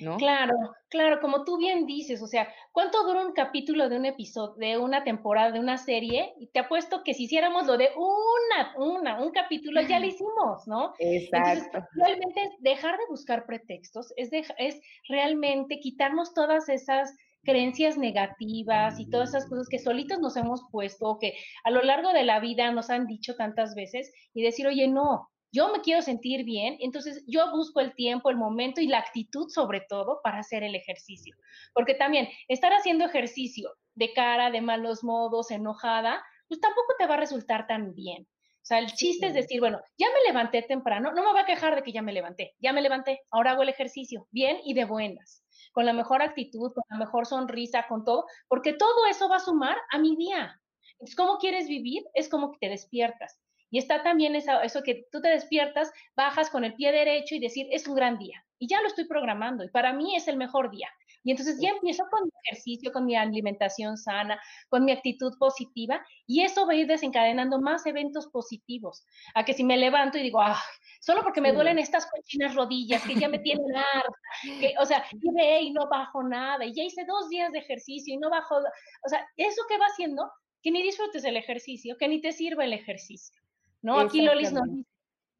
[0.00, 0.16] ¿No?
[0.16, 0.54] Claro,
[0.88, 4.78] claro, como tú bien dices, o sea, ¿cuánto dura un capítulo de un episodio, de
[4.78, 6.34] una temporada, de una serie?
[6.38, 10.66] Y te apuesto que si hiciéramos lo de una, una, un capítulo, ya lo hicimos,
[10.66, 10.94] ¿no?
[10.98, 11.80] Exacto.
[11.92, 19.30] realmente dejar de buscar pretextos, es, es realmente quitarnos todas esas creencias negativas y todas
[19.30, 21.34] esas cosas que solitos nos hemos puesto, que
[21.64, 25.30] a lo largo de la vida nos han dicho tantas veces, y decir, oye, no,
[25.52, 29.48] yo me quiero sentir bien, entonces yo busco el tiempo, el momento y la actitud
[29.48, 31.34] sobre todo para hacer el ejercicio.
[31.74, 37.14] Porque también estar haciendo ejercicio de cara, de malos modos, enojada, pues tampoco te va
[37.14, 38.26] a resultar tan bien.
[38.62, 41.46] O sea, el chiste es decir, bueno, ya me levanté temprano, no me voy a
[41.46, 44.74] quejar de que ya me levanté, ya me levanté, ahora hago el ejercicio, bien y
[44.74, 49.26] de buenas, con la mejor actitud, con la mejor sonrisa, con todo, porque todo eso
[49.28, 50.60] va a sumar a mi día.
[50.92, 52.02] Entonces, ¿cómo quieres vivir?
[52.12, 53.40] Es como que te despiertas.
[53.70, 57.40] Y está también eso, eso que tú te despiertas, bajas con el pie derecho y
[57.40, 58.44] decir, es un gran día.
[58.58, 60.88] Y ya lo estoy programando y para mí es el mejor día.
[61.24, 66.00] Y entonces ya empiezo con mi ejercicio, con mi alimentación sana, con mi actitud positiva
[66.26, 69.04] y eso va a ir desencadenando más eventos positivos.
[69.34, 70.60] A que si me levanto y digo, ah,
[71.00, 74.18] solo porque me duelen estas cochinas rodillas que ya me tienen harta,
[74.60, 77.58] que, o sea, y ve y no bajo nada y ya hice dos días de
[77.58, 80.30] ejercicio y no bajo, o sea, eso que va haciendo
[80.62, 83.37] que ni disfrutes el ejercicio, que ni te sirva el ejercicio.
[83.82, 83.98] ¿No?
[83.98, 84.88] Aquí Lolis nos dice,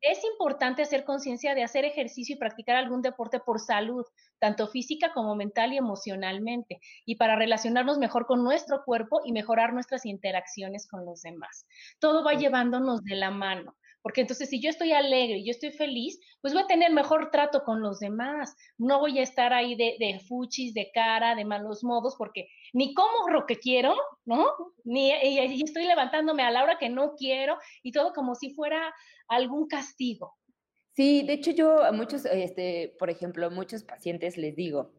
[0.00, 4.04] es importante hacer conciencia de hacer ejercicio y practicar algún deporte por salud,
[4.38, 9.72] tanto física como mental y emocionalmente, y para relacionarnos mejor con nuestro cuerpo y mejorar
[9.72, 11.66] nuestras interacciones con los demás.
[11.98, 13.76] Todo va llevándonos de la mano.
[14.08, 17.30] Porque entonces si yo estoy alegre y yo estoy feliz, pues voy a tener mejor
[17.30, 18.56] trato con los demás.
[18.78, 23.28] No voy a estar ahí de, fuchis, de cara, de malos modos, porque ni como
[23.28, 23.94] lo que quiero,
[24.24, 24.46] ¿no?
[24.82, 28.94] Ni y, estoy levantándome a la hora que no quiero y todo como si fuera
[29.28, 30.38] algún castigo.
[30.94, 34.90] Sí, de hecho yo a muchos, este, por ejemplo, a muchos pacientes les digo,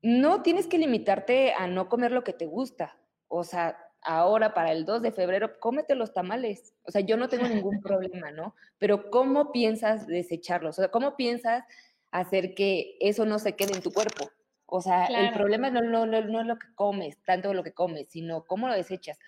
[0.00, 2.98] no tienes que limitarte a no comer lo que te gusta.
[3.28, 6.74] O sea, ahora para el 2 de febrero, cómete los tamales.
[6.84, 8.54] O sea, yo no tengo ningún problema, ¿no?
[8.78, 10.78] Pero ¿cómo piensas desecharlos?
[10.78, 11.64] O sea, ¿cómo piensas
[12.10, 14.30] hacer que eso no se quede en tu cuerpo?
[14.66, 17.72] O sea, el problema no, no, no, no, es lo que comes, tanto lo que
[17.72, 19.18] comes, sino cómo lo desechas.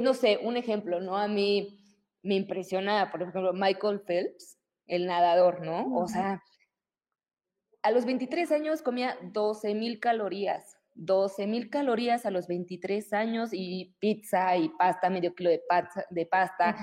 [0.00, 1.16] No sé, un ejemplo, ¿no?
[1.16, 1.78] A mí
[2.22, 5.96] me impresiona, por ejemplo, Michael Phelps, el nadador, ¿no?
[5.96, 6.42] O sea,
[7.82, 13.50] a los 23 años comía 12 mil calorías 12 mil calorías a los 23 años
[13.52, 16.76] y pizza y pasta, medio kilo de, pasta, de pasta.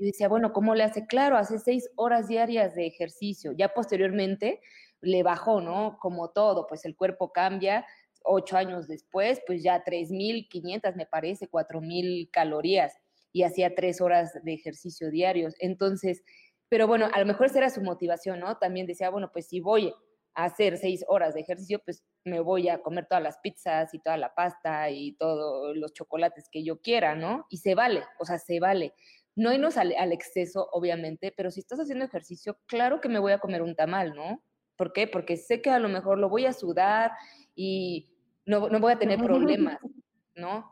[0.00, 1.06] Y decía, bueno, ¿cómo le hace?
[1.06, 3.52] Claro, hace seis horas diarias de ejercicio.
[3.52, 4.60] Ya posteriormente
[5.00, 5.98] le bajó, ¿no?
[6.00, 7.86] Como todo, pues el cuerpo cambia.
[8.24, 12.94] Ocho años después, pues ya 3.500, me parece, 4.000 calorías
[13.32, 15.54] y hacía tres horas de ejercicio diarios.
[15.60, 16.22] Entonces,
[16.68, 18.56] pero bueno, a lo mejor esa era su motivación, ¿no?
[18.58, 19.92] También decía, bueno, pues si voy
[20.44, 24.16] hacer seis horas de ejercicio, pues me voy a comer todas las pizzas y toda
[24.16, 27.46] la pasta y todos los chocolates que yo quiera, ¿no?
[27.50, 28.94] Y se vale, o sea, se vale.
[29.34, 33.32] No irnos al, al, exceso, obviamente, pero si estás haciendo ejercicio, claro que me voy
[33.32, 34.40] a comer un tamal, ¿no?
[34.76, 35.08] ¿Por qué?
[35.08, 37.10] Porque sé que a lo mejor lo voy a sudar
[37.56, 38.08] y
[38.46, 39.78] no, no voy a tener problemas,
[40.36, 40.70] ¿no?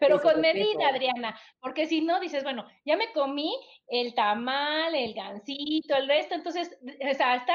[0.00, 3.54] Pero con medida, Adriana, porque si no dices, bueno, ya me comí
[3.88, 7.54] el tamal, el gansito, el resto, entonces, o sea, está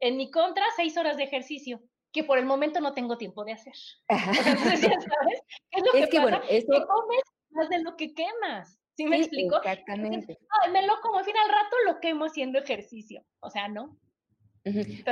[0.00, 1.80] en mi contra, seis horas de ejercicio,
[2.12, 3.74] que por el momento no tengo tiempo de hacer.
[4.08, 6.22] Entonces, ya sabes, es lo que, pasa?
[6.22, 8.78] Bueno, que comes más de lo que quemas.
[8.96, 9.56] ¿Sí me explico?
[9.56, 10.38] Exactamente.
[10.72, 13.24] me lo como, al final al rato lo quemo haciendo ejercicio.
[13.40, 13.98] O sea, ¿no?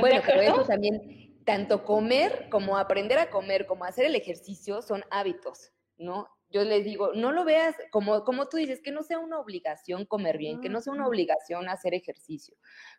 [0.01, 5.05] Bueno, pero eso también, tanto comer como aprender a comer, como hacer el ejercicio, son
[5.11, 6.29] hábitos, ¿no?
[6.51, 10.07] Yo les digo, no lo veas como, como tú dices, que no sea una obligación
[10.07, 12.57] comer bien, que no sea una obligación hacer ejercicio,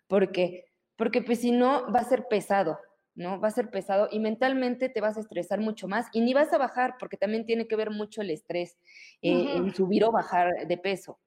[0.08, 0.66] porque,
[1.00, 2.78] porque pues si no va a ser pesado,
[3.16, 3.40] ¿no?
[3.40, 6.52] Va a ser pesado y mentalmente te vas a estresar mucho más y ni vas
[6.52, 8.78] a bajar, porque también tiene que ver mucho el estrés
[9.22, 11.18] eh, en subir o bajar de peso.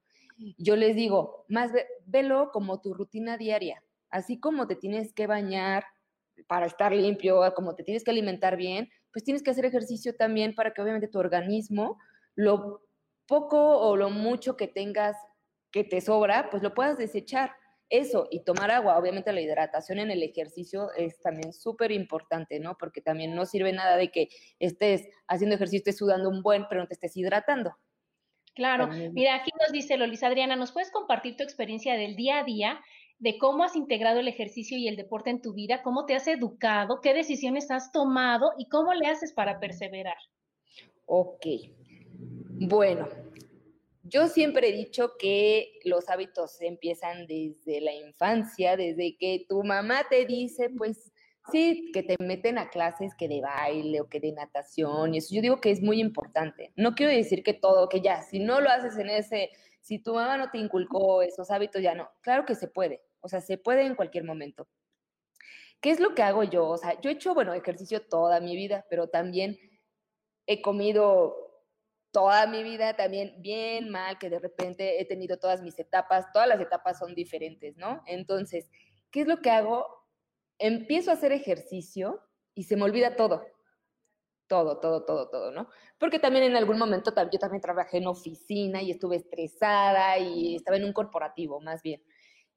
[0.58, 1.72] Yo les digo, más
[2.04, 5.85] velo como tu rutina diaria, así como te tienes que bañar
[6.46, 10.54] para estar limpio, como te tienes que alimentar bien, pues tienes que hacer ejercicio también
[10.54, 11.98] para que obviamente tu organismo,
[12.35, 12.82] lo
[13.26, 15.16] poco o lo mucho que tengas
[15.70, 17.52] que te sobra, pues lo puedas desechar.
[17.92, 22.78] Eso, y tomar agua, obviamente la hidratación en el ejercicio es también súper importante, ¿no?
[22.78, 26.81] Porque también no sirve nada de que estés haciendo ejercicio, estés sudando un buen, pero
[26.81, 27.76] no te estés hidratando.
[28.55, 32.44] Claro, mira, aquí nos dice Lolis Adriana, ¿nos puedes compartir tu experiencia del día a
[32.44, 32.81] día
[33.18, 36.26] de cómo has integrado el ejercicio y el deporte en tu vida, cómo te has
[36.28, 40.16] educado, qué decisiones has tomado y cómo le haces para perseverar.
[41.05, 41.44] Ok.
[42.52, 43.07] Bueno,
[44.12, 50.07] yo siempre he dicho que los hábitos empiezan desde la infancia, desde que tu mamá
[50.11, 51.12] te dice, pues
[51.51, 55.35] sí, que te meten a clases que de baile o que de natación, y eso
[55.35, 56.72] yo digo que es muy importante.
[56.77, 59.48] No quiero decir que todo, que ya, si no lo haces en ese,
[59.81, 62.11] si tu mamá no te inculcó esos hábitos, ya no.
[62.20, 64.68] Claro que se puede, o sea, se puede en cualquier momento.
[65.81, 66.68] ¿Qué es lo que hago yo?
[66.68, 69.59] O sea, yo he hecho, bueno, ejercicio toda mi vida, pero también
[70.46, 71.41] he comido
[72.12, 76.46] toda mi vida también bien mal, que de repente he tenido todas mis etapas, todas
[76.46, 78.03] las etapas son diferentes, ¿no?
[78.07, 78.70] Entonces,
[79.11, 79.87] ¿qué es lo que hago?
[80.59, 82.20] Empiezo a hacer ejercicio
[82.55, 83.46] y se me olvida todo.
[84.46, 85.68] Todo, todo, todo, todo, ¿no?
[85.98, 90.77] Porque también en algún momento yo también trabajé en oficina y estuve estresada y estaba
[90.77, 92.03] en un corporativo, más bien.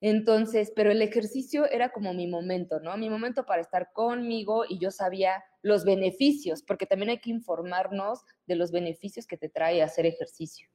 [0.02, 2.98] Entonces, pero el ejercicio era como mi momento, ¿no?
[2.98, 8.24] Mi momento para estar conmigo y yo sabía los beneficios, porque también hay que informarnos
[8.46, 10.70] de los beneficios que te trae hacer ejercicio.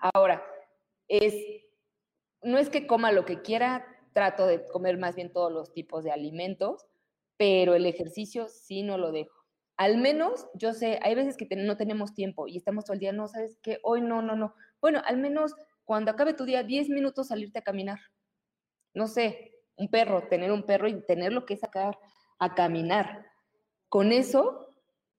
[0.00, 0.44] Ahora,
[1.08, 1.34] es,
[2.42, 6.02] no es que coma lo que quiera, trato de comer más bien todos los tipos
[6.04, 6.86] de alimentos,
[7.36, 9.44] pero el ejercicio sí no lo dejo.
[9.76, 13.12] Al menos, yo sé, hay veces que no tenemos tiempo y estamos todo el día,
[13.12, 14.54] no, sabes que hoy no, no, no.
[14.80, 18.00] Bueno, al menos cuando acabe tu día, 10 minutos salirte a caminar
[18.94, 21.98] no sé, un perro, tener un perro y tenerlo que sacar
[22.38, 23.29] a caminar.
[23.90, 24.68] Con eso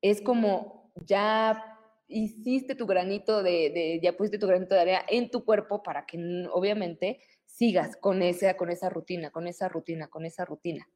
[0.02, 5.44] es como ya hiciste tu granito de, ya pusiste tu granito de arena en tu
[5.46, 10.46] cuerpo para que obviamente sigas con esa, con esa rutina, con esa rutina, con esa
[10.46, 10.88] rutina.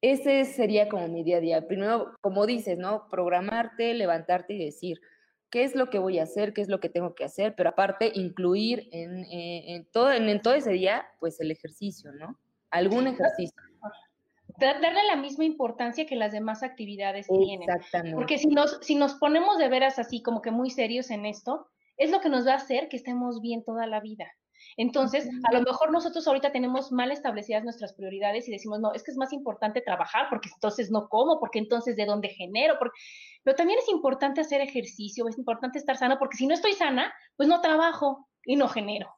[0.00, 1.68] Ese sería como mi día a día.
[1.68, 3.08] Primero, como dices, ¿no?
[3.08, 5.00] Programarte, levantarte y decir,
[5.48, 7.68] qué es lo que voy a hacer, qué es lo que tengo que hacer, pero
[7.68, 12.36] aparte incluir en, eh, todo, en, todo ese día, pues el ejercicio, ¿no?
[12.70, 13.62] Algún ejercicio.
[14.66, 17.68] Darle la misma importancia que las demás actividades tienen.
[17.68, 18.16] Exactamente.
[18.16, 21.66] Porque si nos, si nos ponemos de veras así como que muy serios en esto,
[21.96, 24.32] es lo que nos va a hacer que estemos bien toda la vida.
[24.76, 29.02] Entonces, a lo mejor nosotros ahorita tenemos mal establecidas nuestras prioridades y decimos, no, es
[29.02, 32.98] que es más importante trabajar porque entonces no como, porque entonces de dónde genero, porque...
[33.42, 37.12] pero también es importante hacer ejercicio, es importante estar sano, porque si no estoy sana,
[37.36, 39.14] pues no trabajo y no genero.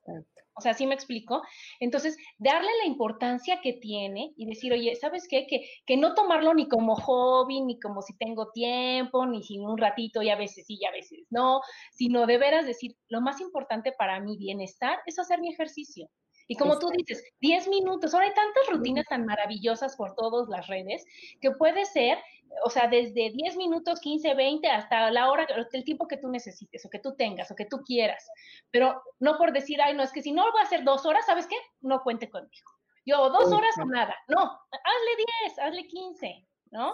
[0.57, 1.43] O sea, ¿sí me explico?
[1.81, 5.47] Entonces, darle la importancia que tiene y decir, oye, ¿sabes qué?
[5.49, 9.79] Que, que no tomarlo ni como hobby, ni como si tengo tiempo, ni si un
[9.79, 11.61] ratito y a veces sí y a veces no,
[11.93, 16.09] sino de veras decir, lo más importante para mi bienestar es hacer mi ejercicio.
[16.47, 20.67] Y como tú dices, 10 minutos, ahora hay tantas rutinas tan maravillosas por todas las
[20.67, 21.05] redes
[21.41, 22.19] que puede ser,
[22.65, 26.85] o sea, desde 10 minutos, 15, 20, hasta la hora, el tiempo que tú necesites
[26.85, 28.29] o que tú tengas o que tú quieras.
[28.71, 31.27] Pero no por decir, ay, no, es que si no voy a hacer dos horas,
[31.27, 31.57] ¿sabes qué?
[31.81, 32.71] No cuente conmigo.
[33.07, 34.15] Yo, dos horas o nada.
[34.29, 36.47] No, hazle 10, hazle 15.
[36.71, 36.93] ¿No?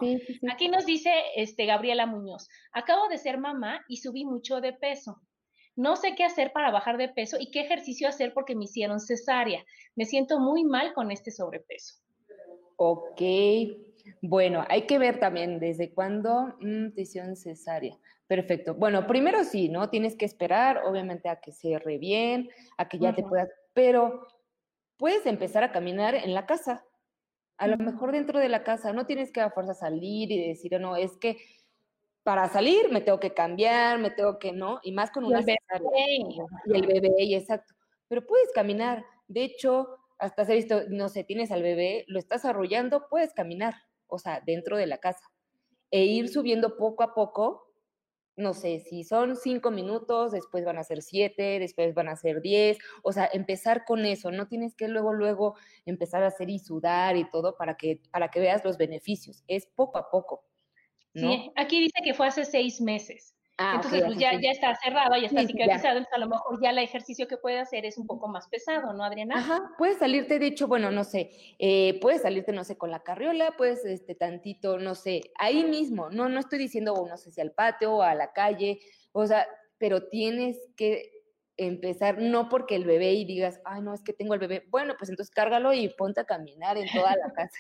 [0.53, 5.23] Aquí nos dice este, Gabriela Muñoz, acabo de ser mamá y subí mucho de peso.
[5.81, 9.01] No sé qué hacer para bajar de peso y qué ejercicio hacer porque me hicieron
[9.01, 9.65] cesárea.
[9.97, 11.95] Me siento muy mal con este sobrepeso.
[12.77, 13.23] Ok,
[14.21, 17.97] bueno, hay que ver también desde cuándo mm, te hicieron cesárea.
[18.27, 18.75] Perfecto.
[18.75, 19.89] Bueno, primero sí, ¿no?
[19.89, 24.27] Tienes que esperar, obviamente, a que cierre bien, a que ya te puedas, pero
[24.99, 26.85] puedes empezar a caminar en la casa.
[27.57, 30.79] A lo mejor dentro de la casa, no tienes que a fuerza salir y decir,
[30.79, 31.39] no, es que
[32.23, 34.81] para salir me tengo que cambiar, me tengo que, ¿no?
[34.83, 35.59] Y más con una bebé.
[36.67, 37.75] Y el bebé, y exacto.
[38.09, 39.05] Pero puedes caminar.
[39.29, 43.75] De hecho, hasta has visto, no sé, tienes al bebé, lo estás arrullando, puedes caminar,
[44.07, 45.33] o sea, dentro de la casa,
[45.91, 47.71] e ir subiendo poco a poco
[48.41, 52.41] no sé, si son cinco minutos, después van a ser siete, después van a ser
[52.41, 56.59] diez, o sea, empezar con eso, no tienes que luego, luego empezar a hacer y
[56.59, 60.45] sudar y todo para que, para que veas los beneficios, es poco a poco.
[61.15, 63.35] Sí, aquí dice que fue hace seis meses.
[63.63, 66.71] Ah, entonces, pues ya, ya está cerrado, ya está cicatrizado, entonces a lo mejor ya
[66.71, 69.37] el ejercicio que puede hacer es un poco más pesado, ¿no, Adriana?
[69.37, 73.03] Ajá, puedes salirte, de hecho, bueno, no sé, eh, puedes salirte, no sé, con la
[73.03, 77.43] carriola, puedes, este, tantito, no sé, ahí mismo, no, no estoy diciendo, no sé si
[77.43, 78.81] al patio o a la calle,
[79.13, 79.47] o sea,
[79.77, 81.11] pero tienes que
[81.59, 84.95] empezar, no porque el bebé y digas, ay, no, es que tengo el bebé, bueno,
[84.99, 87.59] pues entonces cárgalo y ponte a caminar en toda la casa,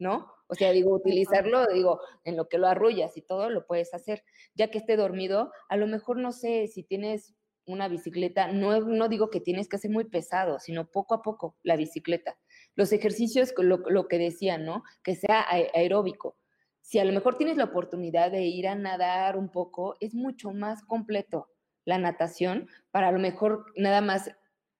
[0.00, 0.32] ¿no?
[0.48, 4.24] O sea, digo, utilizarlo, digo, en lo que lo arrullas y todo lo puedes hacer.
[4.54, 7.34] Ya que esté dormido, a lo mejor no sé si tienes
[7.66, 11.56] una bicicleta, no, no digo que tienes que hacer muy pesado, sino poco a poco
[11.62, 12.36] la bicicleta.
[12.74, 14.82] Los ejercicios, lo, lo que decían, ¿no?
[15.04, 16.36] Que sea aeróbico.
[16.80, 20.50] Si a lo mejor tienes la oportunidad de ir a nadar un poco, es mucho
[20.50, 21.48] más completo
[21.84, 22.68] la natación.
[22.90, 24.30] Para a lo mejor nada más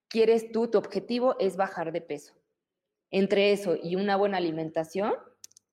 [0.09, 2.40] quieres tú, tu objetivo es bajar de peso.
[3.11, 5.15] Entre eso y una buena alimentación,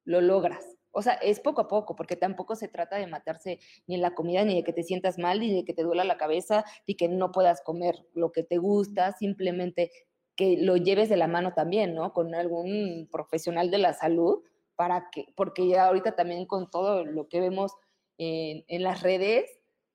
[0.03, 0.77] lo logras.
[0.91, 4.15] O sea, es poco a poco, porque tampoco se trata de matarse ni en la
[4.15, 6.95] comida, ni de que te sientas mal, ni de que te duela la cabeza, ni
[6.95, 9.91] que no puedas comer lo que te gusta, simplemente
[10.35, 12.13] que lo lleves de la mano también, ¿no?
[12.13, 14.41] Con algún profesional de la salud,
[14.75, 17.73] para que, porque ya ahorita también con todo lo que vemos
[18.17, 19.49] en, en las redes,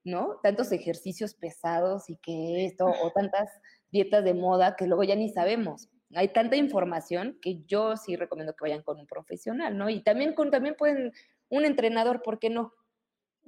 [0.05, 0.39] ¿no?
[0.43, 3.51] Tantos ejercicios pesados y que esto, o tantas
[3.91, 8.55] dietas de moda que luego ya ni sabemos hay tanta información que yo sí recomiendo
[8.55, 9.89] que vayan con un profesional, ¿no?
[9.89, 11.13] Y también con, también pueden,
[11.49, 12.73] un entrenador, ¿por qué no?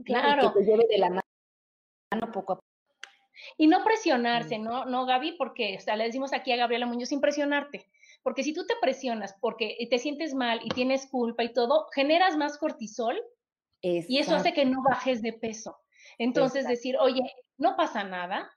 [0.04, 0.52] Claro.
[0.52, 2.68] que te lleve de la mano poco a poco.
[3.56, 4.84] Y no presionarse, ¿no?
[4.86, 7.88] No, Gaby, porque o sea, le decimos aquí a Gabriela Muñoz, sin presionarte.
[8.22, 12.36] Porque si tú te presionas porque te sientes mal y tienes culpa y todo, generas
[12.36, 13.20] más cortisol
[13.82, 15.76] y eso hace que no bajes de peso.
[16.18, 17.22] Entonces decir, oye,
[17.58, 18.50] no pasa nada,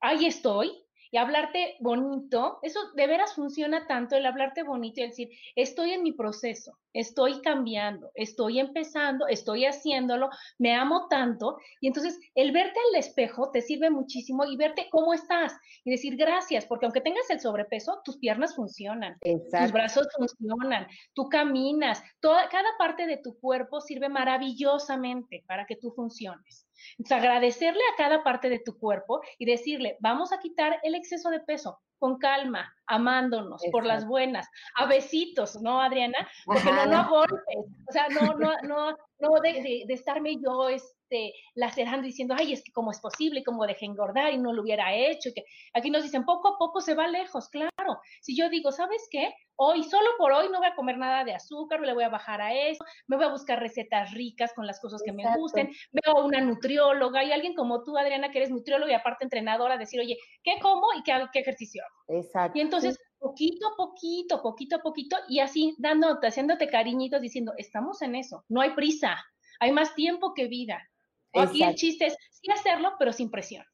[0.00, 0.70] ahí estoy,
[1.10, 5.92] y hablarte bonito, eso de veras funciona tanto el hablarte bonito y el decir, estoy
[5.92, 11.58] en mi proceso, estoy cambiando, estoy empezando, estoy haciéndolo, me amo tanto.
[11.80, 16.16] Y entonces el verte al espejo te sirve muchísimo y verte cómo estás y decir
[16.16, 22.48] gracias, porque aunque tengas el sobrepeso, tus piernas funcionan, tus brazos funcionan, tú caminas, toda,
[22.48, 26.67] cada parte de tu cuerpo sirve maravillosamente para que tú funciones.
[26.98, 31.30] Entonces, agradecerle a cada parte de tu cuerpo y decirle, vamos a quitar el exceso
[31.30, 36.28] de peso con calma, amándonos, por las buenas, a besitos, ¿no, Adriana?
[36.44, 37.56] Porque no, no a golpes,
[37.88, 40.68] o sea, no, no, no, no de, de, estarme yo
[41.08, 44.62] este, lacerando diciendo, ay, es que cómo es posible, cómo dejé engordar y no lo
[44.62, 45.30] hubiera hecho.
[45.34, 48.00] que aquí nos dicen, poco a poco se va lejos, claro.
[48.20, 49.34] Si yo digo, ¿sabes qué?
[49.56, 52.42] Hoy, solo por hoy, no voy a comer nada de azúcar, le voy a bajar
[52.42, 56.18] a eso, me voy a buscar recetas ricas con las cosas que me gusten, veo
[56.18, 60.00] a una nutrióloga y alguien como tú, Adriana, que eres nutrióloga y aparte entrenadora, decir,
[60.00, 62.20] oye, ¿qué como y qué, qué ejercicio hago?
[62.20, 62.58] Exacto.
[62.58, 68.02] Y entonces, poquito a poquito, poquito a poquito, y así dándote, haciéndote cariñitos, diciendo, estamos
[68.02, 69.16] en eso, no hay prisa,
[69.58, 70.88] hay más tiempo que vida.
[71.34, 73.64] Aquí el chiste es sí hacerlo, pero sin presión.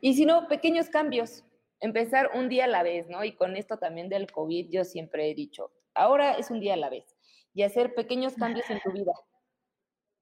[0.00, 1.44] Y si no, pequeños cambios,
[1.80, 3.24] empezar un día a la vez, ¿no?
[3.24, 6.76] Y con esto también del COVID, yo siempre he dicho, ahora es un día a
[6.76, 7.16] la vez
[7.54, 9.12] y hacer pequeños cambios en tu vida.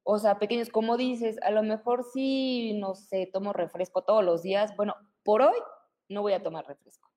[0.04, 4.42] O sea, pequeños, como dices, a lo mejor sí, no sé, tomo refresco todos los
[4.42, 4.74] días.
[4.76, 5.58] Bueno, por hoy
[6.08, 7.10] no voy a tomar refresco.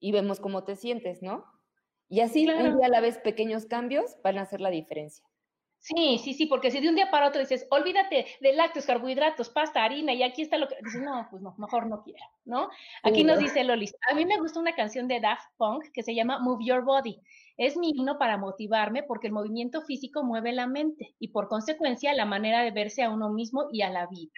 [0.00, 1.44] Y vemos cómo te sientes, ¿no?
[2.08, 5.24] Y así, un día a la vez, pequeños cambios van a hacer la diferencia.
[5.80, 9.48] Sí, sí, sí, porque si de un día para otro dices, olvídate de lácteos, carbohidratos,
[9.48, 12.68] pasta, harina, y aquí está lo que dices, no, pues no, mejor no quiero, ¿no?
[13.04, 16.14] Aquí nos dice Lolis, a mí me gusta una canción de Daft Punk que se
[16.14, 17.20] llama Move Your Body.
[17.56, 22.12] Es mi himno para motivarme porque el movimiento físico mueve la mente y por consecuencia
[22.12, 24.32] la manera de verse a uno mismo y a la vida.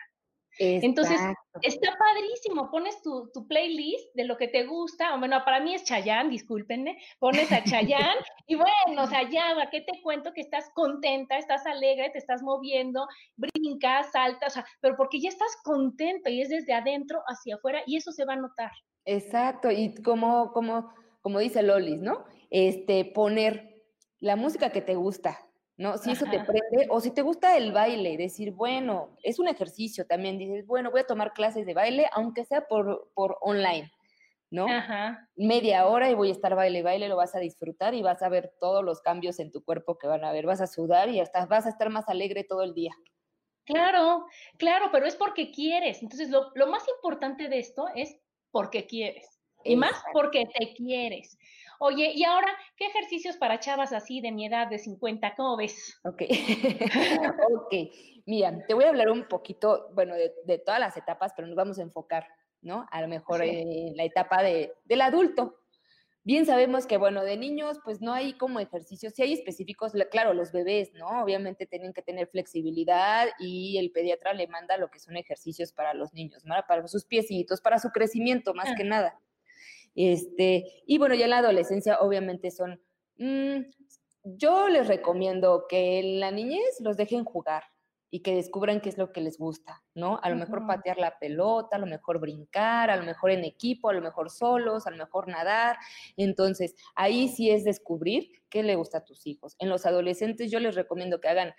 [0.59, 1.21] Entonces,
[1.63, 5.85] está padrísimo, pones tu, playlist de lo que te gusta, o bueno, para mí es
[5.85, 10.33] Chayán, discúlpenme, pones a Chayán y bueno, o sea, ya, ¿qué te cuento?
[10.33, 16.29] Que estás contenta, estás alegre, te estás moviendo, brincas, saltas, pero porque ya estás contento
[16.31, 18.71] y es desde adentro hacia afuera y eso se va a notar.
[19.05, 20.93] Exacto, y como, como,
[21.23, 22.25] como dice Lolis, ¿no?
[22.51, 23.83] Este, poner
[24.19, 25.39] la música que te gusta,
[25.81, 25.97] ¿no?
[25.97, 30.07] Si eso te prende, o si te gusta el baile, decir, bueno, es un ejercicio
[30.07, 33.91] también, dices, bueno, voy a tomar clases de baile, aunque sea por, por online,
[34.51, 34.67] ¿no?
[35.37, 38.29] Media hora y voy a estar baile, baile, lo vas a disfrutar y vas a
[38.29, 41.19] ver todos los cambios en tu cuerpo que van a ver, vas a sudar y
[41.19, 42.93] hasta vas a estar más alegre todo el día.
[43.65, 44.27] Claro,
[44.59, 46.03] claro, pero es porque quieres.
[46.03, 48.19] Entonces, lo, lo más importante de esto es
[48.51, 49.40] porque quieres.
[49.65, 51.39] Y más porque te quieres.
[51.83, 55.35] Oye, y ahora, ¿qué ejercicios para chavas así de mi edad de 50?
[55.35, 55.99] ¿Cómo ves?
[56.05, 56.23] Ok.
[57.55, 57.75] ok.
[58.27, 61.79] Mira, te voy a hablar un poquito, bueno, de, todas las etapas, pero nos vamos
[61.79, 62.27] a enfocar,
[62.61, 62.87] ¿no?
[62.91, 65.57] A lo mejor en la etapa de, del adulto.
[66.23, 70.35] Bien sabemos que, bueno, de niños, pues no hay como ejercicios, sí hay específicos, claro,
[70.35, 71.23] los bebés, ¿no?
[71.23, 75.95] Obviamente tienen que tener flexibilidad y el pediatra le manda lo que son ejercicios para
[75.95, 76.55] los niños, ¿no?
[76.69, 79.19] Para sus piecitos, para su crecimiento, más que nada.
[79.95, 82.81] Este, y bueno, ya en la adolescencia obviamente son,
[83.19, 83.61] mm,
[84.25, 87.65] yo les recomiendo que en la niñez los dejen jugar
[88.11, 90.19] y que descubran qué es lo que les gusta, ¿no?
[90.23, 93.89] A lo mejor patear la pelota, a lo mejor brincar, a lo mejor en equipo,
[93.89, 95.77] a lo mejor solos, a lo mejor nadar.
[96.17, 99.55] Entonces, ahí sí es descubrir qué le gusta a tus hijos.
[99.61, 101.53] En los adolescentes yo les recomiendo que hagan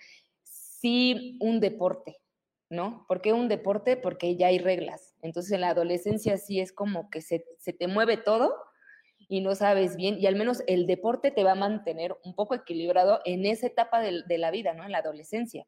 [0.44, 2.20] sí un deporte,
[2.68, 3.06] ¿no?
[3.08, 3.96] ¿Por qué un deporte?
[3.96, 5.11] Porque ya hay reglas.
[5.22, 7.44] Entonces en la adolescencia sí es como que se,
[7.78, 8.54] te mueve todo
[9.28, 12.54] y no sabes bien, y al menos el deporte te va a mantener un poco
[12.54, 14.84] equilibrado en esa etapa de, de la vida, ¿no?
[14.84, 15.66] En la adolescencia.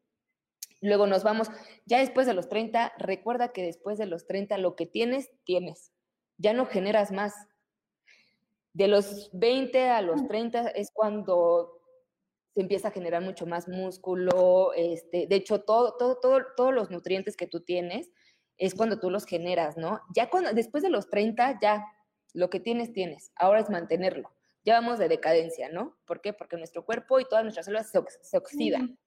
[0.81, 1.49] Luego nos vamos,
[1.85, 5.91] ya después de los 30, recuerda que después de los 30 lo que tienes, tienes.
[6.37, 7.33] Ya no generas más.
[8.73, 11.81] De los 20 a los 30 es cuando
[12.53, 16.91] se empieza a generar mucho más músculo, este, de hecho, todo, todo, todo, todos los
[16.91, 18.11] nutrientes que tú tienes
[18.57, 20.01] es cuando tú los generas, ¿no?
[20.13, 21.85] Ya cuando, después de los 30, ya,
[22.33, 23.31] lo que tienes, tienes.
[23.35, 24.31] Ahora es mantenerlo.
[24.63, 25.95] Ya vamos de decadencia, ¿no?
[26.05, 26.33] ¿Por qué?
[26.33, 28.97] Porque nuestro cuerpo y todas nuestras células se, oxidan.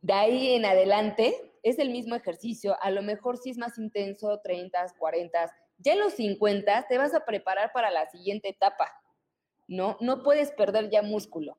[0.00, 4.40] De ahí en adelante es el mismo ejercicio, a lo mejor sí es más intenso,
[4.42, 8.90] 30, 40, ya en los 50 te vas a preparar para la siguiente etapa,
[9.68, 9.98] ¿no?
[10.00, 11.58] No puedes perder ya músculo.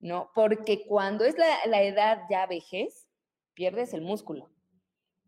[0.00, 0.30] ¿no?
[0.34, 3.08] Porque cuando es la, edad ya vejez,
[3.54, 4.50] pierdes el músculo.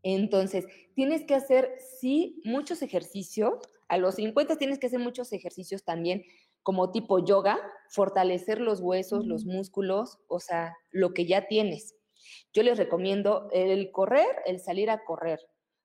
[0.03, 3.55] Entonces, tienes que hacer, sí, muchos ejercicios.
[3.89, 6.25] A los 50 tienes que hacer muchos ejercicios también,
[6.63, 11.97] como tipo yoga, fortalecer los huesos, los músculos, o sea, lo que ya tienes.
[12.53, 15.41] Yo les recomiendo el correr, el salir a correr,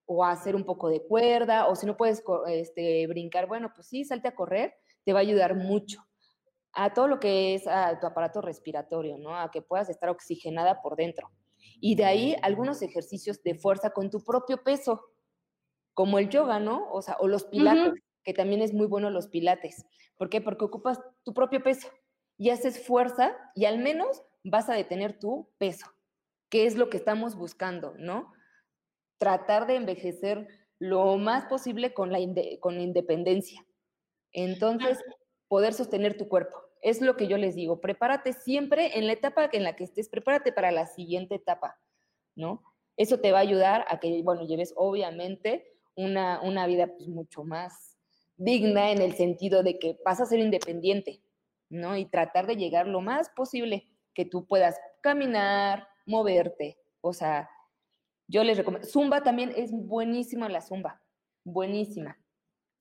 [0.05, 4.03] o hacer un poco de cuerda, o si no puedes este, brincar, bueno, pues sí,
[4.03, 6.05] salte a correr, te va a ayudar mucho
[6.75, 9.39] a todo lo que es a tu aparato respiratorio, ¿no?
[9.39, 11.31] A que puedas estar oxigenada por dentro.
[11.79, 15.05] Y de ahí algunos ejercicios de fuerza con tu propio peso,
[15.93, 16.89] como el yoga, ¿no?
[16.91, 17.93] O sea, o los pilates,
[18.23, 19.85] que también es muy bueno los pilates.
[20.17, 20.41] ¿Por qué?
[20.41, 21.89] Porque ocupas tu propio peso
[22.37, 25.87] y haces fuerza y al menos vas a detener tu peso,
[26.49, 28.33] que es lo que estamos buscando, ¿no?
[29.17, 30.47] Tratar de envejecer
[30.79, 32.19] lo más posible con la,
[32.59, 33.65] con independencia.
[34.31, 35.01] Entonces,
[35.47, 36.57] poder sostener tu cuerpo.
[36.85, 40.07] Es lo que yo les digo, prepárate siempre en la etapa en la que estés,
[40.07, 41.79] prepárate para la siguiente etapa,
[42.35, 42.63] ¿no?
[42.95, 45.65] Eso te va a ayudar a que, bueno, lleves obviamente
[45.95, 47.97] una, una vida pues, mucho más
[48.37, 51.21] digna en el sentido de que vas a ser independiente,
[51.69, 51.97] ¿no?
[51.97, 57.49] Y tratar de llegar lo más posible que tú puedas caminar, moverte, o sea,
[58.27, 61.01] yo les recomiendo, Zumba también es buenísima la Zumba,
[61.43, 62.17] buenísima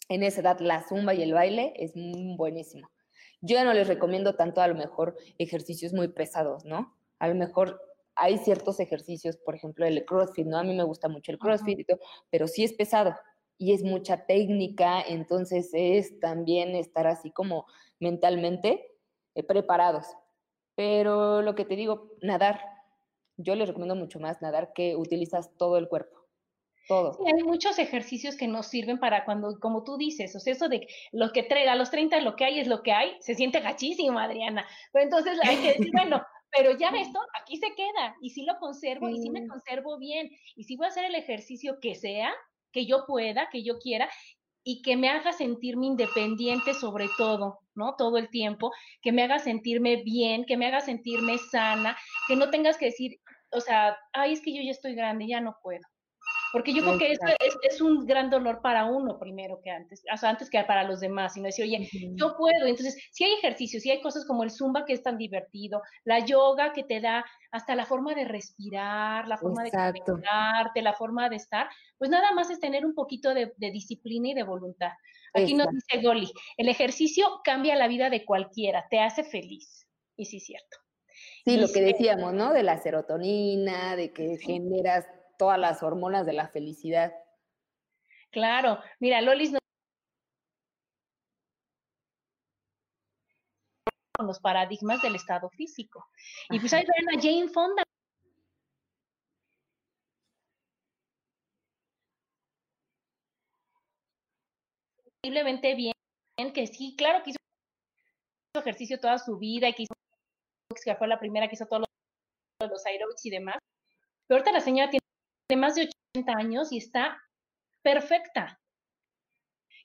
[0.09, 1.92] en esa edad la zumba y el baile es
[2.36, 2.88] buenísimo.
[3.47, 6.97] Yo ya no les recomiendo tanto a lo mejor ejercicios muy pesados, ¿no?
[7.18, 7.78] A lo mejor
[8.14, 10.57] hay ciertos ejercicios, por ejemplo, el CrossFit, ¿no?
[10.57, 11.99] A mí me gusta mucho el CrossFit y todo,
[12.30, 13.14] pero sí es pesado
[13.59, 17.66] y es mucha técnica, entonces es también estar así como
[18.01, 18.90] mentalmente
[19.34, 20.07] eh, preparados.
[20.74, 22.61] Pero lo que te digo, nadar,
[23.36, 26.14] yo les recomiendo mucho más nadar que utilizas todo el cuerpo.
[26.87, 27.14] Todo.
[27.14, 30.68] Sí, hay muchos ejercicios que nos sirven para cuando, como tú dices, o sea, eso
[30.68, 33.35] de lo que trae, a los 30 lo que hay es lo que hay, se
[33.35, 34.66] siente gachísimo, Adriana.
[34.93, 38.59] Pero entonces hay que decir, bueno, pero ya esto aquí se queda, y si lo
[38.59, 42.32] conservo, y si me conservo bien, y si voy a hacer el ejercicio que sea,
[42.70, 44.11] que yo pueda, que yo quiera,
[44.62, 47.97] y que me haga sentirme independiente sobre todo, ¿no?
[47.97, 48.72] Todo el tiempo,
[49.03, 53.20] que me haga sentirme bien, que me haga sentirme sana, que no tengas que decir,
[53.53, 55.82] o sea, ay, es que yo ya estoy grande, ya no puedo.
[56.55, 57.26] Porque yo creo que eso
[57.62, 61.00] es, un gran dolor para uno primero que antes, o sea, antes que para los
[61.00, 62.68] demás, sino decir, oye, yo puedo.
[62.68, 66.20] Entonces, si hay ejercicios, si hay cosas como el zumba que es tan divertido, la
[66.20, 71.28] yoga que te da hasta la forma de respirar, la forma de conectarte, la forma
[71.28, 74.92] de estar, pues nada más es tener un poquito de, disciplina y de voluntad.
[75.32, 79.88] Aquí nos dice Goli, el ejercicio cambia la vida de cualquiera, te hace feliz.
[80.16, 80.78] Y sí, es cierto.
[81.44, 82.52] Sí, lo que decíamos, ¿no?
[82.52, 85.05] De la serotonina, de que generas
[85.45, 87.12] todas las hormonas de la felicidad.
[88.30, 89.59] Claro, mira, Lolis no
[94.16, 96.07] con los paradigmas del estado físico.
[96.49, 97.82] Y pues ahí ven a Jane Fonda.
[105.22, 105.95] increíblemente bien,
[106.53, 107.38] que sí, claro que hizo
[108.59, 109.95] ejercicio toda su vida y que hizo,
[110.84, 111.84] que fue la primera que hizo todos
[112.61, 113.57] los, los aerobics y demás.
[114.26, 115.03] Pero ahorita la señora tiene
[115.57, 117.22] más de 80 años y está
[117.82, 118.59] perfecta.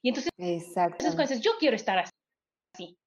[0.01, 2.97] Y entonces, entonces cuando dices, yo quiero estar así.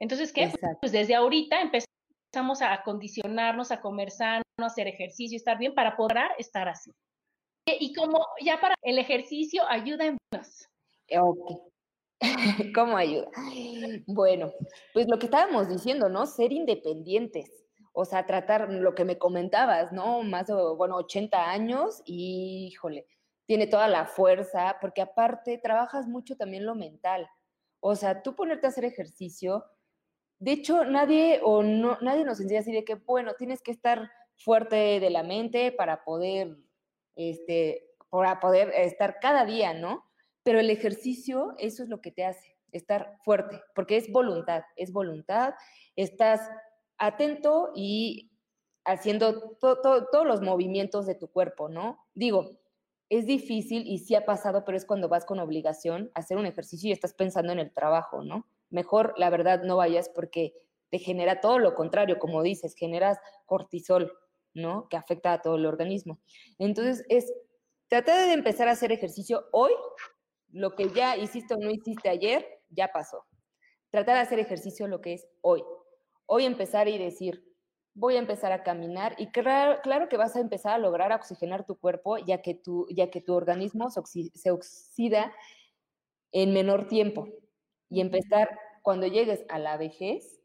[0.00, 0.50] Entonces, ¿qué?
[0.80, 5.96] Pues desde ahorita empezamos a acondicionarnos, a comer sano, a hacer ejercicio, estar bien para
[5.96, 6.90] poder estar así.
[7.66, 10.66] Y como ya para el ejercicio ayuda en más.
[11.18, 11.70] Ok.
[12.74, 13.28] ¿Cómo ayuda?
[14.06, 14.50] Bueno,
[14.94, 16.26] pues lo que estábamos diciendo, ¿no?
[16.26, 17.67] Ser independientes.
[18.00, 20.22] O sea, tratar lo que me comentabas, ¿no?
[20.22, 23.08] Más de, bueno, 80 años y, híjole,
[23.44, 27.28] tiene toda la fuerza, porque aparte trabajas mucho también lo mental.
[27.80, 29.64] O sea, tú ponerte a hacer ejercicio,
[30.38, 34.08] de hecho, nadie o no, nadie nos enseña así de que, bueno, tienes que estar
[34.36, 36.56] fuerte de la mente para poder,
[37.16, 40.04] este, para poder estar cada día, ¿no?
[40.44, 44.92] Pero el ejercicio, eso es lo que te hace, estar fuerte, porque es voluntad, es
[44.92, 45.54] voluntad,
[45.96, 46.48] estás
[46.98, 48.30] atento y
[48.84, 52.04] haciendo todos los movimientos de tu cuerpo, ¿no?
[52.14, 52.58] Digo,
[53.10, 56.46] es difícil y sí ha pasado, pero es cuando vas con obligación a hacer un
[56.46, 58.46] ejercicio y estás pensando en el trabajo, ¿no?
[58.70, 60.54] Mejor, la verdad, no vayas porque
[60.90, 64.12] te genera todo lo contrario, como dices, generas cortisol,
[64.54, 64.88] ¿no?
[64.88, 66.20] Que afecta a todo el organismo.
[66.58, 67.32] Entonces, es
[67.88, 69.72] tratar de empezar a hacer ejercicio hoy,
[70.50, 73.26] lo que ya hiciste o no hiciste ayer, ya pasó.
[73.90, 75.62] Tratar de hacer ejercicio lo que es hoy.
[76.30, 77.42] Hoy empezar y decir,
[77.94, 81.64] voy a empezar a caminar y claro, claro, que vas a empezar a lograr oxigenar
[81.64, 85.32] tu cuerpo ya que tu, ya que tu organismo se, oxida
[86.32, 87.28] en menor tiempo
[87.88, 88.50] y empezar
[88.82, 90.38] cuando llegues a la vejez,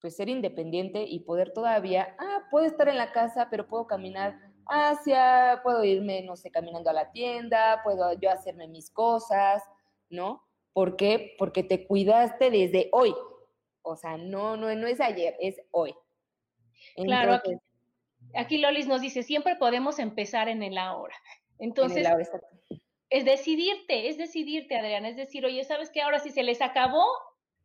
[0.00, 4.38] pues ser independiente y poder todavía, ah, puedo estar en la casa, pero puedo caminar
[4.66, 9.64] hacia, puedo irme, no sé, caminando a la tienda, puedo yo hacerme mis cosas,
[10.10, 10.44] ¿no?
[10.72, 11.34] ¿Por qué?
[11.38, 13.12] Porque te cuidaste desde hoy.
[13.88, 15.94] O sea, no, no, no es ayer, es hoy.
[16.96, 17.40] Claro,
[18.34, 21.16] aquí, Lolis nos dice, siempre podemos empezar en el ahora.
[21.58, 22.06] Entonces,
[23.10, 26.02] es decidirte, es decidirte, Adriana, es decir, oye, ¿sabes qué?
[26.02, 27.04] Ahora sí se les acabó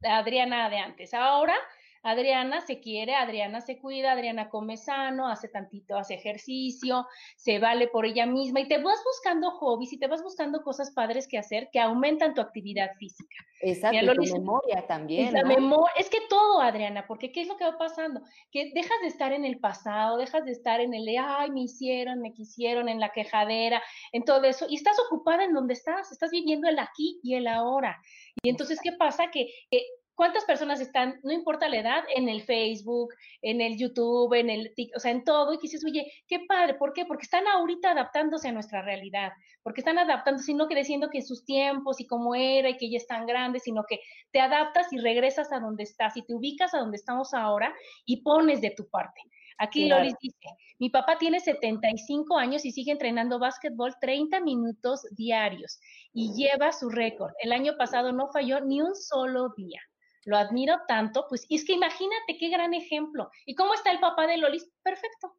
[0.01, 1.55] Adriana de antes, ahora
[2.03, 7.87] Adriana se quiere, Adriana se cuida, Adriana come sano, hace tantito, hace ejercicio, se vale
[7.87, 11.37] por ella misma y te vas buscando hobbies y te vas buscando cosas padres que
[11.37, 13.35] hacer que aumentan tu actividad física.
[13.61, 15.27] Exacto, la memoria también.
[15.27, 18.21] Es, la memoria, es que todo, Adriana, porque ¿qué es lo que va pasando?
[18.51, 22.19] Que dejas de estar en el pasado, dejas de estar en el, ay, me hicieron,
[22.19, 23.81] me quisieron, en la quejadera,
[24.11, 27.47] en todo eso, y estás ocupada en donde estás, estás viviendo el aquí y el
[27.47, 28.01] ahora.
[28.41, 29.31] Y entonces, ¿qué pasa?
[29.31, 29.81] Que, que
[30.15, 34.71] ¿Cuántas personas están, no importa la edad, en el Facebook, en el YouTube, en el
[34.75, 35.53] TikTok, o sea, en todo?
[35.53, 37.05] Y que dices, oye, qué padre, ¿por qué?
[37.05, 39.31] Porque están ahorita adaptándose a nuestra realidad,
[39.63, 42.91] porque están adaptándose y no que diciendo que sus tiempos y cómo era y que
[42.91, 44.01] ya están grandes, sino que
[44.31, 47.73] te adaptas y regresas a donde estás y te ubicas a donde estamos ahora
[48.05, 49.21] y pones de tu parte.
[49.57, 55.79] Aquí Loris dice, mi papá tiene 75 años y sigue entrenando básquetbol 30 minutos diarios
[56.11, 57.31] y lleva su récord.
[57.39, 59.81] El año pasado no falló ni un solo día
[60.25, 63.29] lo admiro tanto, pues y es que imagínate qué gran ejemplo.
[63.45, 64.69] ¿Y cómo está el papá de Lolis?
[64.83, 65.35] Perfecto.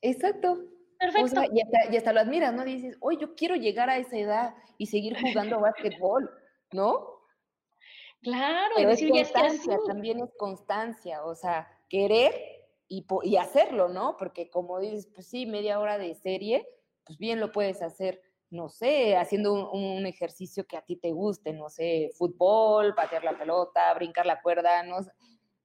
[0.00, 0.58] Exacto.
[0.98, 1.42] Perfecto.
[1.52, 2.64] y, hasta, lo admiras, ¿no?
[2.64, 6.30] Dices, oye, yo quiero llegar a esa edad y seguir jugando básquetbol,
[6.72, 7.22] ¿no?
[8.22, 12.32] Claro, Pero es constancia, también es constancia, o sea, querer
[12.86, 14.16] y, y hacerlo, ¿no?
[14.16, 16.68] Porque como dices, pues sí, media hora de serie,
[17.04, 18.22] pues bien lo puedes hacer
[18.52, 23.38] no sé, haciendo un, ejercicio que a ti te guste, no sé, fútbol, patear la
[23.38, 24.98] pelota, brincar la cuerda, no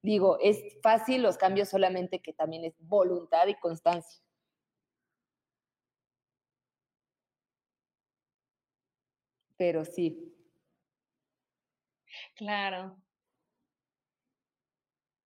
[0.00, 4.22] Digo, es fácil los cambios solamente que también es voluntad y constancia.
[9.56, 10.34] Pero sí.
[12.36, 12.96] Claro.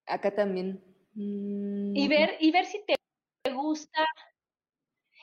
[0.07, 0.83] Acá también.
[1.15, 2.95] Y ver, y ver si te
[3.53, 4.07] gusta,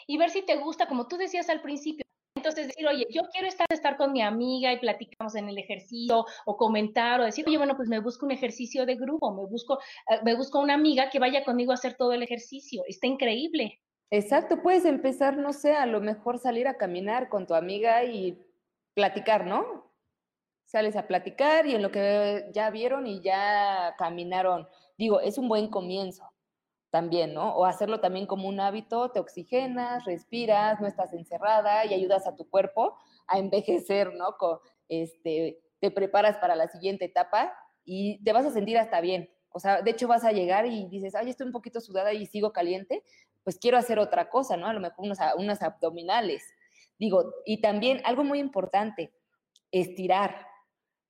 [0.08, 2.06] y ver si te gusta, como tú decías al principio,
[2.40, 6.26] entonces decir, oye, yo quiero estar, estar con mi amiga y platicamos en el ejercicio
[6.46, 9.80] o comentar o decir, oye, bueno, pues me busco un ejercicio de grupo, me busco,
[10.10, 12.84] eh, me busco una amiga que vaya conmigo a hacer todo el ejercicio.
[12.88, 13.80] Está increíble.
[14.12, 18.38] Exacto, puedes empezar, no sé, a lo mejor salir a caminar con tu amiga y
[18.96, 19.94] platicar, ¿no?
[20.66, 24.68] Sales a platicar y en lo que ya vieron y ya caminaron.
[24.98, 26.24] Digo, es un buen comienzo
[26.90, 27.56] también, ¿no?
[27.56, 32.36] O hacerlo también como un hábito, te oxigenas, respiras, no estás encerrada y ayudas a
[32.36, 34.36] tu cuerpo a envejecer, ¿no?
[34.88, 37.54] este, te preparas para la siguiente etapa
[37.86, 39.30] y te vas a sentir hasta bien.
[39.52, 42.26] O sea, de hecho vas a llegar y dices, ay, estoy un poquito sudada y
[42.26, 43.04] sigo caliente,
[43.44, 44.68] pues quiero hacer otra cosa, ¿no?
[44.68, 46.44] A lo mejor unos, unas abdominales.
[46.98, 49.14] Digo, y también algo muy importante,
[49.72, 50.50] estirar.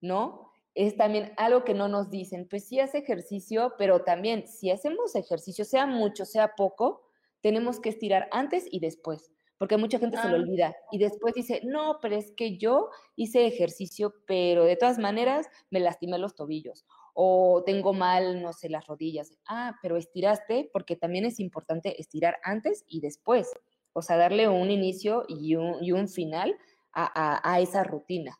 [0.01, 0.48] ¿no?
[0.79, 5.13] Es también algo que no nos dicen, pues sí hace ejercicio, pero también si hacemos
[5.13, 7.01] ejercicio, sea mucho, sea poco,
[7.41, 10.39] tenemos que estirar antes y después, porque mucha gente se lo ah.
[10.39, 15.47] olvida y después dice, no, pero es que yo hice ejercicio, pero de todas maneras
[15.69, 19.33] me lastimé los tobillos o tengo mal, no sé, las rodillas.
[19.49, 23.51] Ah, pero estiraste porque también es importante estirar antes y después,
[23.91, 26.55] o sea, darle un inicio y un, final
[26.93, 28.39] a, esa rutina,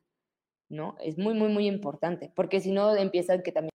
[0.69, 0.95] ¿no?
[0.99, 3.71] Es muy, muy, muy importante, porque si no empiezan que también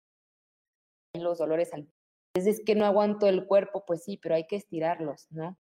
[1.19, 1.87] los dolores al...
[2.35, 5.57] Es que no aguanto el cuerpo, pues sí, pero hay que estirarlos, ¿no?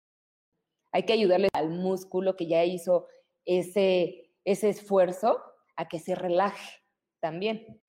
[0.93, 3.07] Hay que ayudarle al músculo que ya hizo
[3.45, 5.43] ese, ese esfuerzo
[5.77, 6.83] a que se relaje
[7.21, 7.81] también.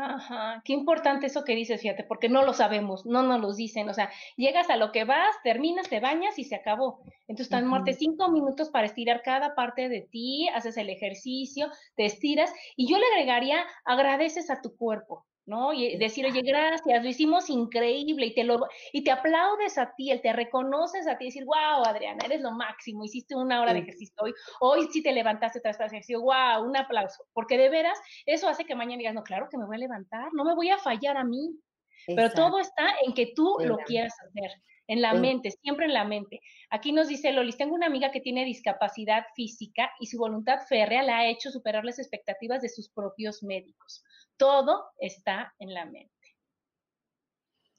[0.00, 3.88] Ajá, qué importante eso que dices, fíjate, porque no lo sabemos, no nos lo dicen,
[3.88, 7.00] o sea, llegas a lo que vas, terminas, te bañas y se acabó.
[7.26, 12.04] Entonces, están muertes cinco minutos para estirar cada parte de ti, haces el ejercicio, te
[12.04, 15.72] estiras, y yo le agregaría, agradeces a tu cuerpo, ¿no?
[15.72, 18.60] Y decir, oye, gracias, lo hicimos increíble y te lo
[18.92, 22.52] y te aplaudes a ti, él te reconoces a ti, decir, wow, Adriana, eres lo
[22.52, 26.76] máximo, hiciste una hora de ejercicio hoy, hoy sí te levantaste tras ejercicio, wow, un
[26.76, 29.80] aplauso, porque de veras eso hace que mañana digas, no, claro que me voy a
[29.80, 31.58] levantar, no me voy a fallar a mí,
[32.06, 34.50] pero todo está en que tú lo quieras hacer.
[34.88, 36.40] En la mente, siempre en la mente.
[36.70, 41.02] Aquí nos dice Lolis, tengo una amiga que tiene discapacidad física y su voluntad férrea
[41.02, 44.02] la ha hecho superar las expectativas de sus propios médicos.
[44.38, 46.12] Todo está en la mente.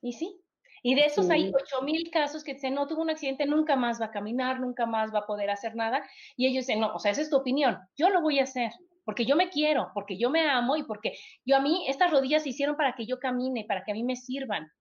[0.02, 0.40] Y sí,
[0.82, 4.00] y de esos hay ocho mil casos que dicen, no, tuvo un accidente, nunca más
[4.00, 6.04] va a caminar, nunca más va a poder hacer nada.
[6.38, 8.72] Y ellos dicen, no, o sea, esa es tu opinión, yo lo voy a hacer,
[9.04, 12.44] porque yo me quiero, porque yo me amo y porque yo a mí, estas rodillas
[12.44, 14.72] se hicieron para que yo camine, para que a mí me sirvan.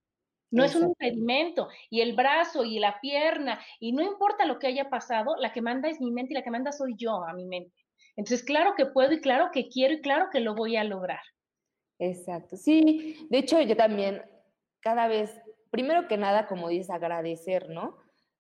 [0.50, 1.68] No es un impedimento.
[1.90, 5.62] Y el brazo y la pierna, y no importa lo que haya pasado, la que
[5.62, 7.74] manda es mi mente y la que manda soy yo a mi mente.
[8.16, 11.20] Entonces, claro que puedo y claro que quiero y claro que lo voy a lograr.
[11.98, 13.26] Exacto, sí.
[13.30, 14.22] De hecho, yo también
[14.80, 15.40] cada vez,
[15.70, 17.96] primero que nada, como dices, agradecer, ¿no?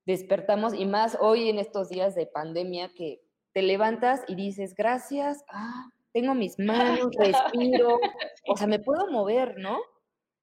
[0.06, 3.20] Despertamos y más hoy en estos días de pandemia que
[3.52, 8.00] te levantas y dices, gracias, ah, tengo mis manos, respiro,
[8.48, 9.78] o sea, me puedo mover, ¿no?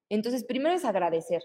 [0.10, 1.43] Entonces, primero es agradecer,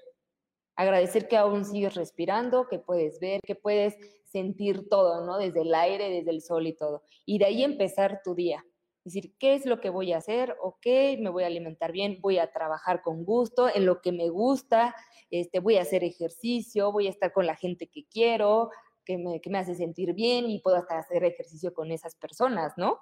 [0.77, 5.39] agradecer que aún sigues respirando, que puedes ver, que puedes sentir todo, ¿no?
[5.39, 7.03] Desde el aire, desde el sol y todo.
[7.27, 8.65] Y de ahí empezar tu día
[9.05, 10.57] decir, ¿qué es lo que voy a hacer?
[10.63, 10.87] Ok,
[11.19, 14.95] me voy a alimentar bien, voy a trabajar con gusto, en lo que me gusta,
[15.31, 18.71] este, voy a hacer ejercicio, voy a estar con la gente que quiero,
[19.05, 22.75] que me, que me hace sentir bien y puedo hasta hacer ejercicio con esas personas,
[22.77, 22.99] ¿no?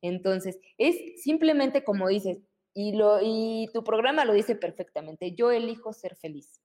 [0.00, 2.40] Entonces, es simplemente como dices,
[2.74, 6.62] y, lo, y tu programa lo dice perfectamente, yo elijo ser feliz,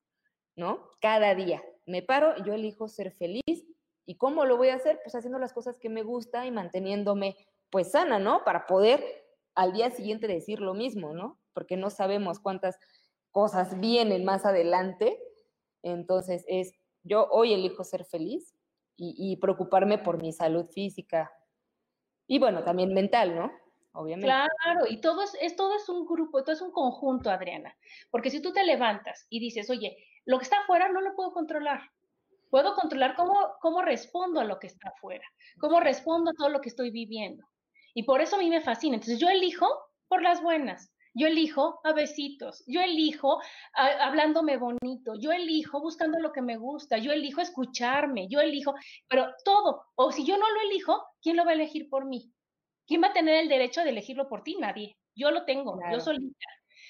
[0.56, 0.90] ¿no?
[1.02, 3.66] Cada día me paro, yo elijo ser feliz.
[4.06, 5.00] ¿Y cómo lo voy a hacer?
[5.04, 7.36] Pues haciendo las cosas que me gusta y manteniéndome
[7.70, 8.44] pues sana, ¿no?
[8.44, 9.02] Para poder
[9.56, 11.40] al día siguiente decir lo mismo, ¿no?
[11.54, 12.78] Porque no sabemos cuántas
[13.32, 15.20] cosas vienen más adelante.
[15.82, 18.54] Entonces es, yo hoy elijo ser feliz
[19.00, 21.32] y, preocuparme por mi salud física
[22.26, 23.52] y bueno, también mental, ¿no?
[23.98, 24.28] Obviamente.
[24.28, 27.76] Claro, y todo es, todo es un grupo, todo es un conjunto, Adriana.
[28.12, 31.32] Porque si tú te levantas y dices, oye, lo que está afuera no lo puedo
[31.32, 31.82] controlar,
[32.52, 35.26] puedo controlar cómo, cómo respondo a lo que está afuera,
[35.60, 37.44] cómo respondo a todo lo que estoy viviendo.
[37.96, 38.96] Y por eso a mí me fascina.
[38.96, 39.68] Entonces yo elijo
[40.08, 40.94] por las buenas.
[41.16, 43.40] Yo elijo a besitos, yo elijo
[43.74, 48.76] hablándome bonito, yo elijo buscando lo que me gusta, yo elijo escucharme, yo elijo,
[49.10, 52.32] pero todo, o si yo no lo elijo, ¿quién lo va a elegir por mí?
[52.88, 54.56] ¿Quién va a tener el derecho de elegirlo por ti?
[54.60, 54.96] Nadie.
[55.16, 56.46] Yo lo tengo, yo solita.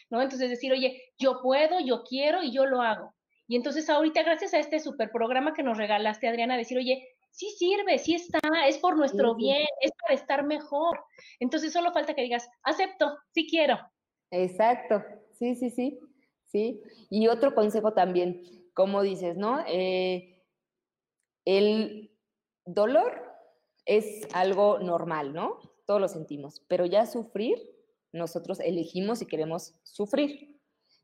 [0.10, 0.22] ¿No?
[0.22, 3.14] Entonces decir, oye, yo puedo, yo quiero y yo lo hago.
[3.48, 7.50] Y entonces ahorita, gracias a este super programa que nos regalaste, Adriana, decir, oye, sí
[7.58, 11.00] sirve, sí está, es por nuestro bien, es para estar mejor.
[11.40, 13.78] Entonces solo falta que digas, acepto, sí quiero.
[14.32, 15.04] Exacto,
[15.38, 16.00] sí, sí, sí,
[16.46, 16.82] sí.
[17.10, 18.42] Y otro consejo también,
[18.74, 19.64] como dices, ¿no?
[19.68, 20.44] Eh,
[21.46, 22.12] el
[22.66, 23.22] dolor
[23.86, 25.60] es algo normal, ¿no?
[25.88, 27.58] Todos lo sentimos, pero ya sufrir,
[28.12, 30.60] nosotros elegimos si queremos sufrir.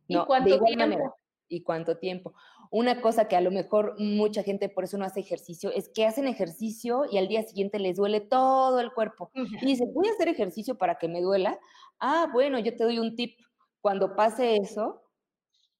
[0.07, 0.23] ¿no?
[0.23, 1.15] ¿Y cuánto tiempo?
[1.47, 2.33] ¿Y cuánto tiempo?
[2.69, 6.05] Una cosa que a lo mejor mucha gente por eso no hace ejercicio es que
[6.05, 9.31] hacen ejercicio y al día siguiente les duele todo el cuerpo.
[9.33, 11.59] Y dicen, voy a hacer ejercicio para que me duela.
[11.99, 13.39] Ah, bueno, yo te doy un tip.
[13.81, 15.03] Cuando pase eso,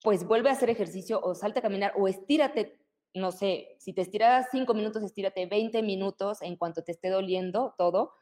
[0.01, 2.79] pues vuelve a hacer ejercicio o salte a caminar o estírate,
[3.13, 7.75] no sé, si te estiras cinco minutos, estírate 20 minutos en cuanto te esté doliendo
[7.77, 8.13] todo,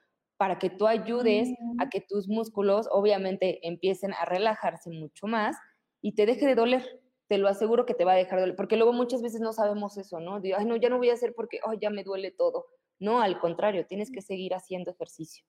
[0.41, 5.55] para que tú ayudes a que tus músculos obviamente empiecen a relajarse mucho más
[6.01, 8.75] y te deje de doler te lo aseguro que te va a dejar doler, porque
[8.75, 10.41] luego muchas veces no sabemos eso, ¿no?
[10.41, 12.65] Digo, ay, no, ya no voy a hacer porque, ay, ya me duele todo.
[12.97, 15.45] No, al contrario, tienes que seguir haciendo ejercicio.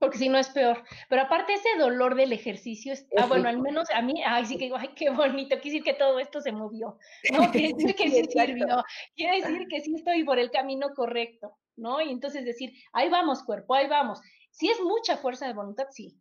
[0.00, 0.82] porque si no es peor.
[1.08, 4.58] Pero aparte ese dolor del ejercicio, es, ah, bueno, al menos a mí, ay, sí
[4.58, 6.98] que digo, ay, qué bonito, quiere decir que todo esto se movió,
[7.32, 7.52] ¿no?
[7.52, 8.82] Quiere decir que sí sirvió,
[9.14, 12.00] quiere decir que sí estoy por el camino correcto, ¿no?
[12.00, 14.20] Y entonces decir, ahí vamos, cuerpo, ahí vamos.
[14.50, 16.18] Si es mucha fuerza de voluntad, sí.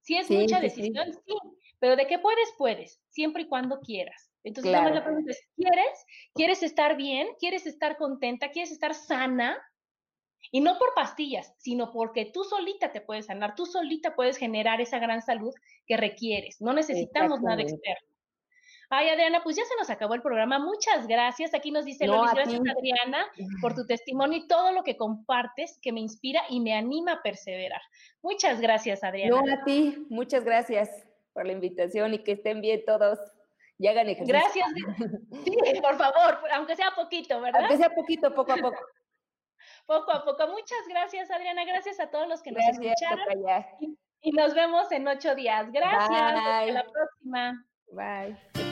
[0.00, 1.34] Si es mucha decisión, sí.
[1.78, 4.30] Pero de qué puedes, puedes, siempre y cuando quieras.
[4.44, 6.04] Entonces, la pregunta es, ¿quieres?
[6.34, 7.28] ¿Quieres estar bien?
[7.38, 8.50] ¿Quieres estar contenta?
[8.50, 9.60] ¿Quieres estar sana?
[10.50, 14.80] Y no por pastillas, sino porque tú solita te puedes sanar, tú solita puedes generar
[14.80, 15.54] esa gran salud
[15.86, 16.60] que requieres.
[16.60, 18.11] No necesitamos nada externo.
[18.94, 20.58] Ay, Adriana, pues ya se nos acabó el programa.
[20.58, 21.54] Muchas gracias.
[21.54, 23.26] Aquí nos dice Lolis, gracias Adriana
[23.62, 27.22] por tu testimonio y todo lo que compartes que me inspira y me anima a
[27.22, 27.80] perseverar.
[28.20, 29.40] Muchas gracias, Adriana.
[29.40, 30.90] No, a ti, muchas gracias
[31.32, 33.18] por la invitación y que estén bien todos
[33.78, 34.38] y hagan ejercicio.
[34.38, 34.68] Gracias.
[35.44, 37.62] Sí, por favor, aunque sea poquito, ¿verdad?
[37.62, 38.78] Aunque sea poquito, poco a poco
[39.86, 40.48] poco a poco.
[40.48, 41.64] Muchas gracias, Adriana.
[41.64, 43.64] Gracias a todos los que nos escucharon.
[44.20, 45.72] Y, nos vemos en ocho días.
[45.72, 46.10] Gracias.
[46.10, 47.66] Hasta la próxima.
[47.90, 48.71] Bye.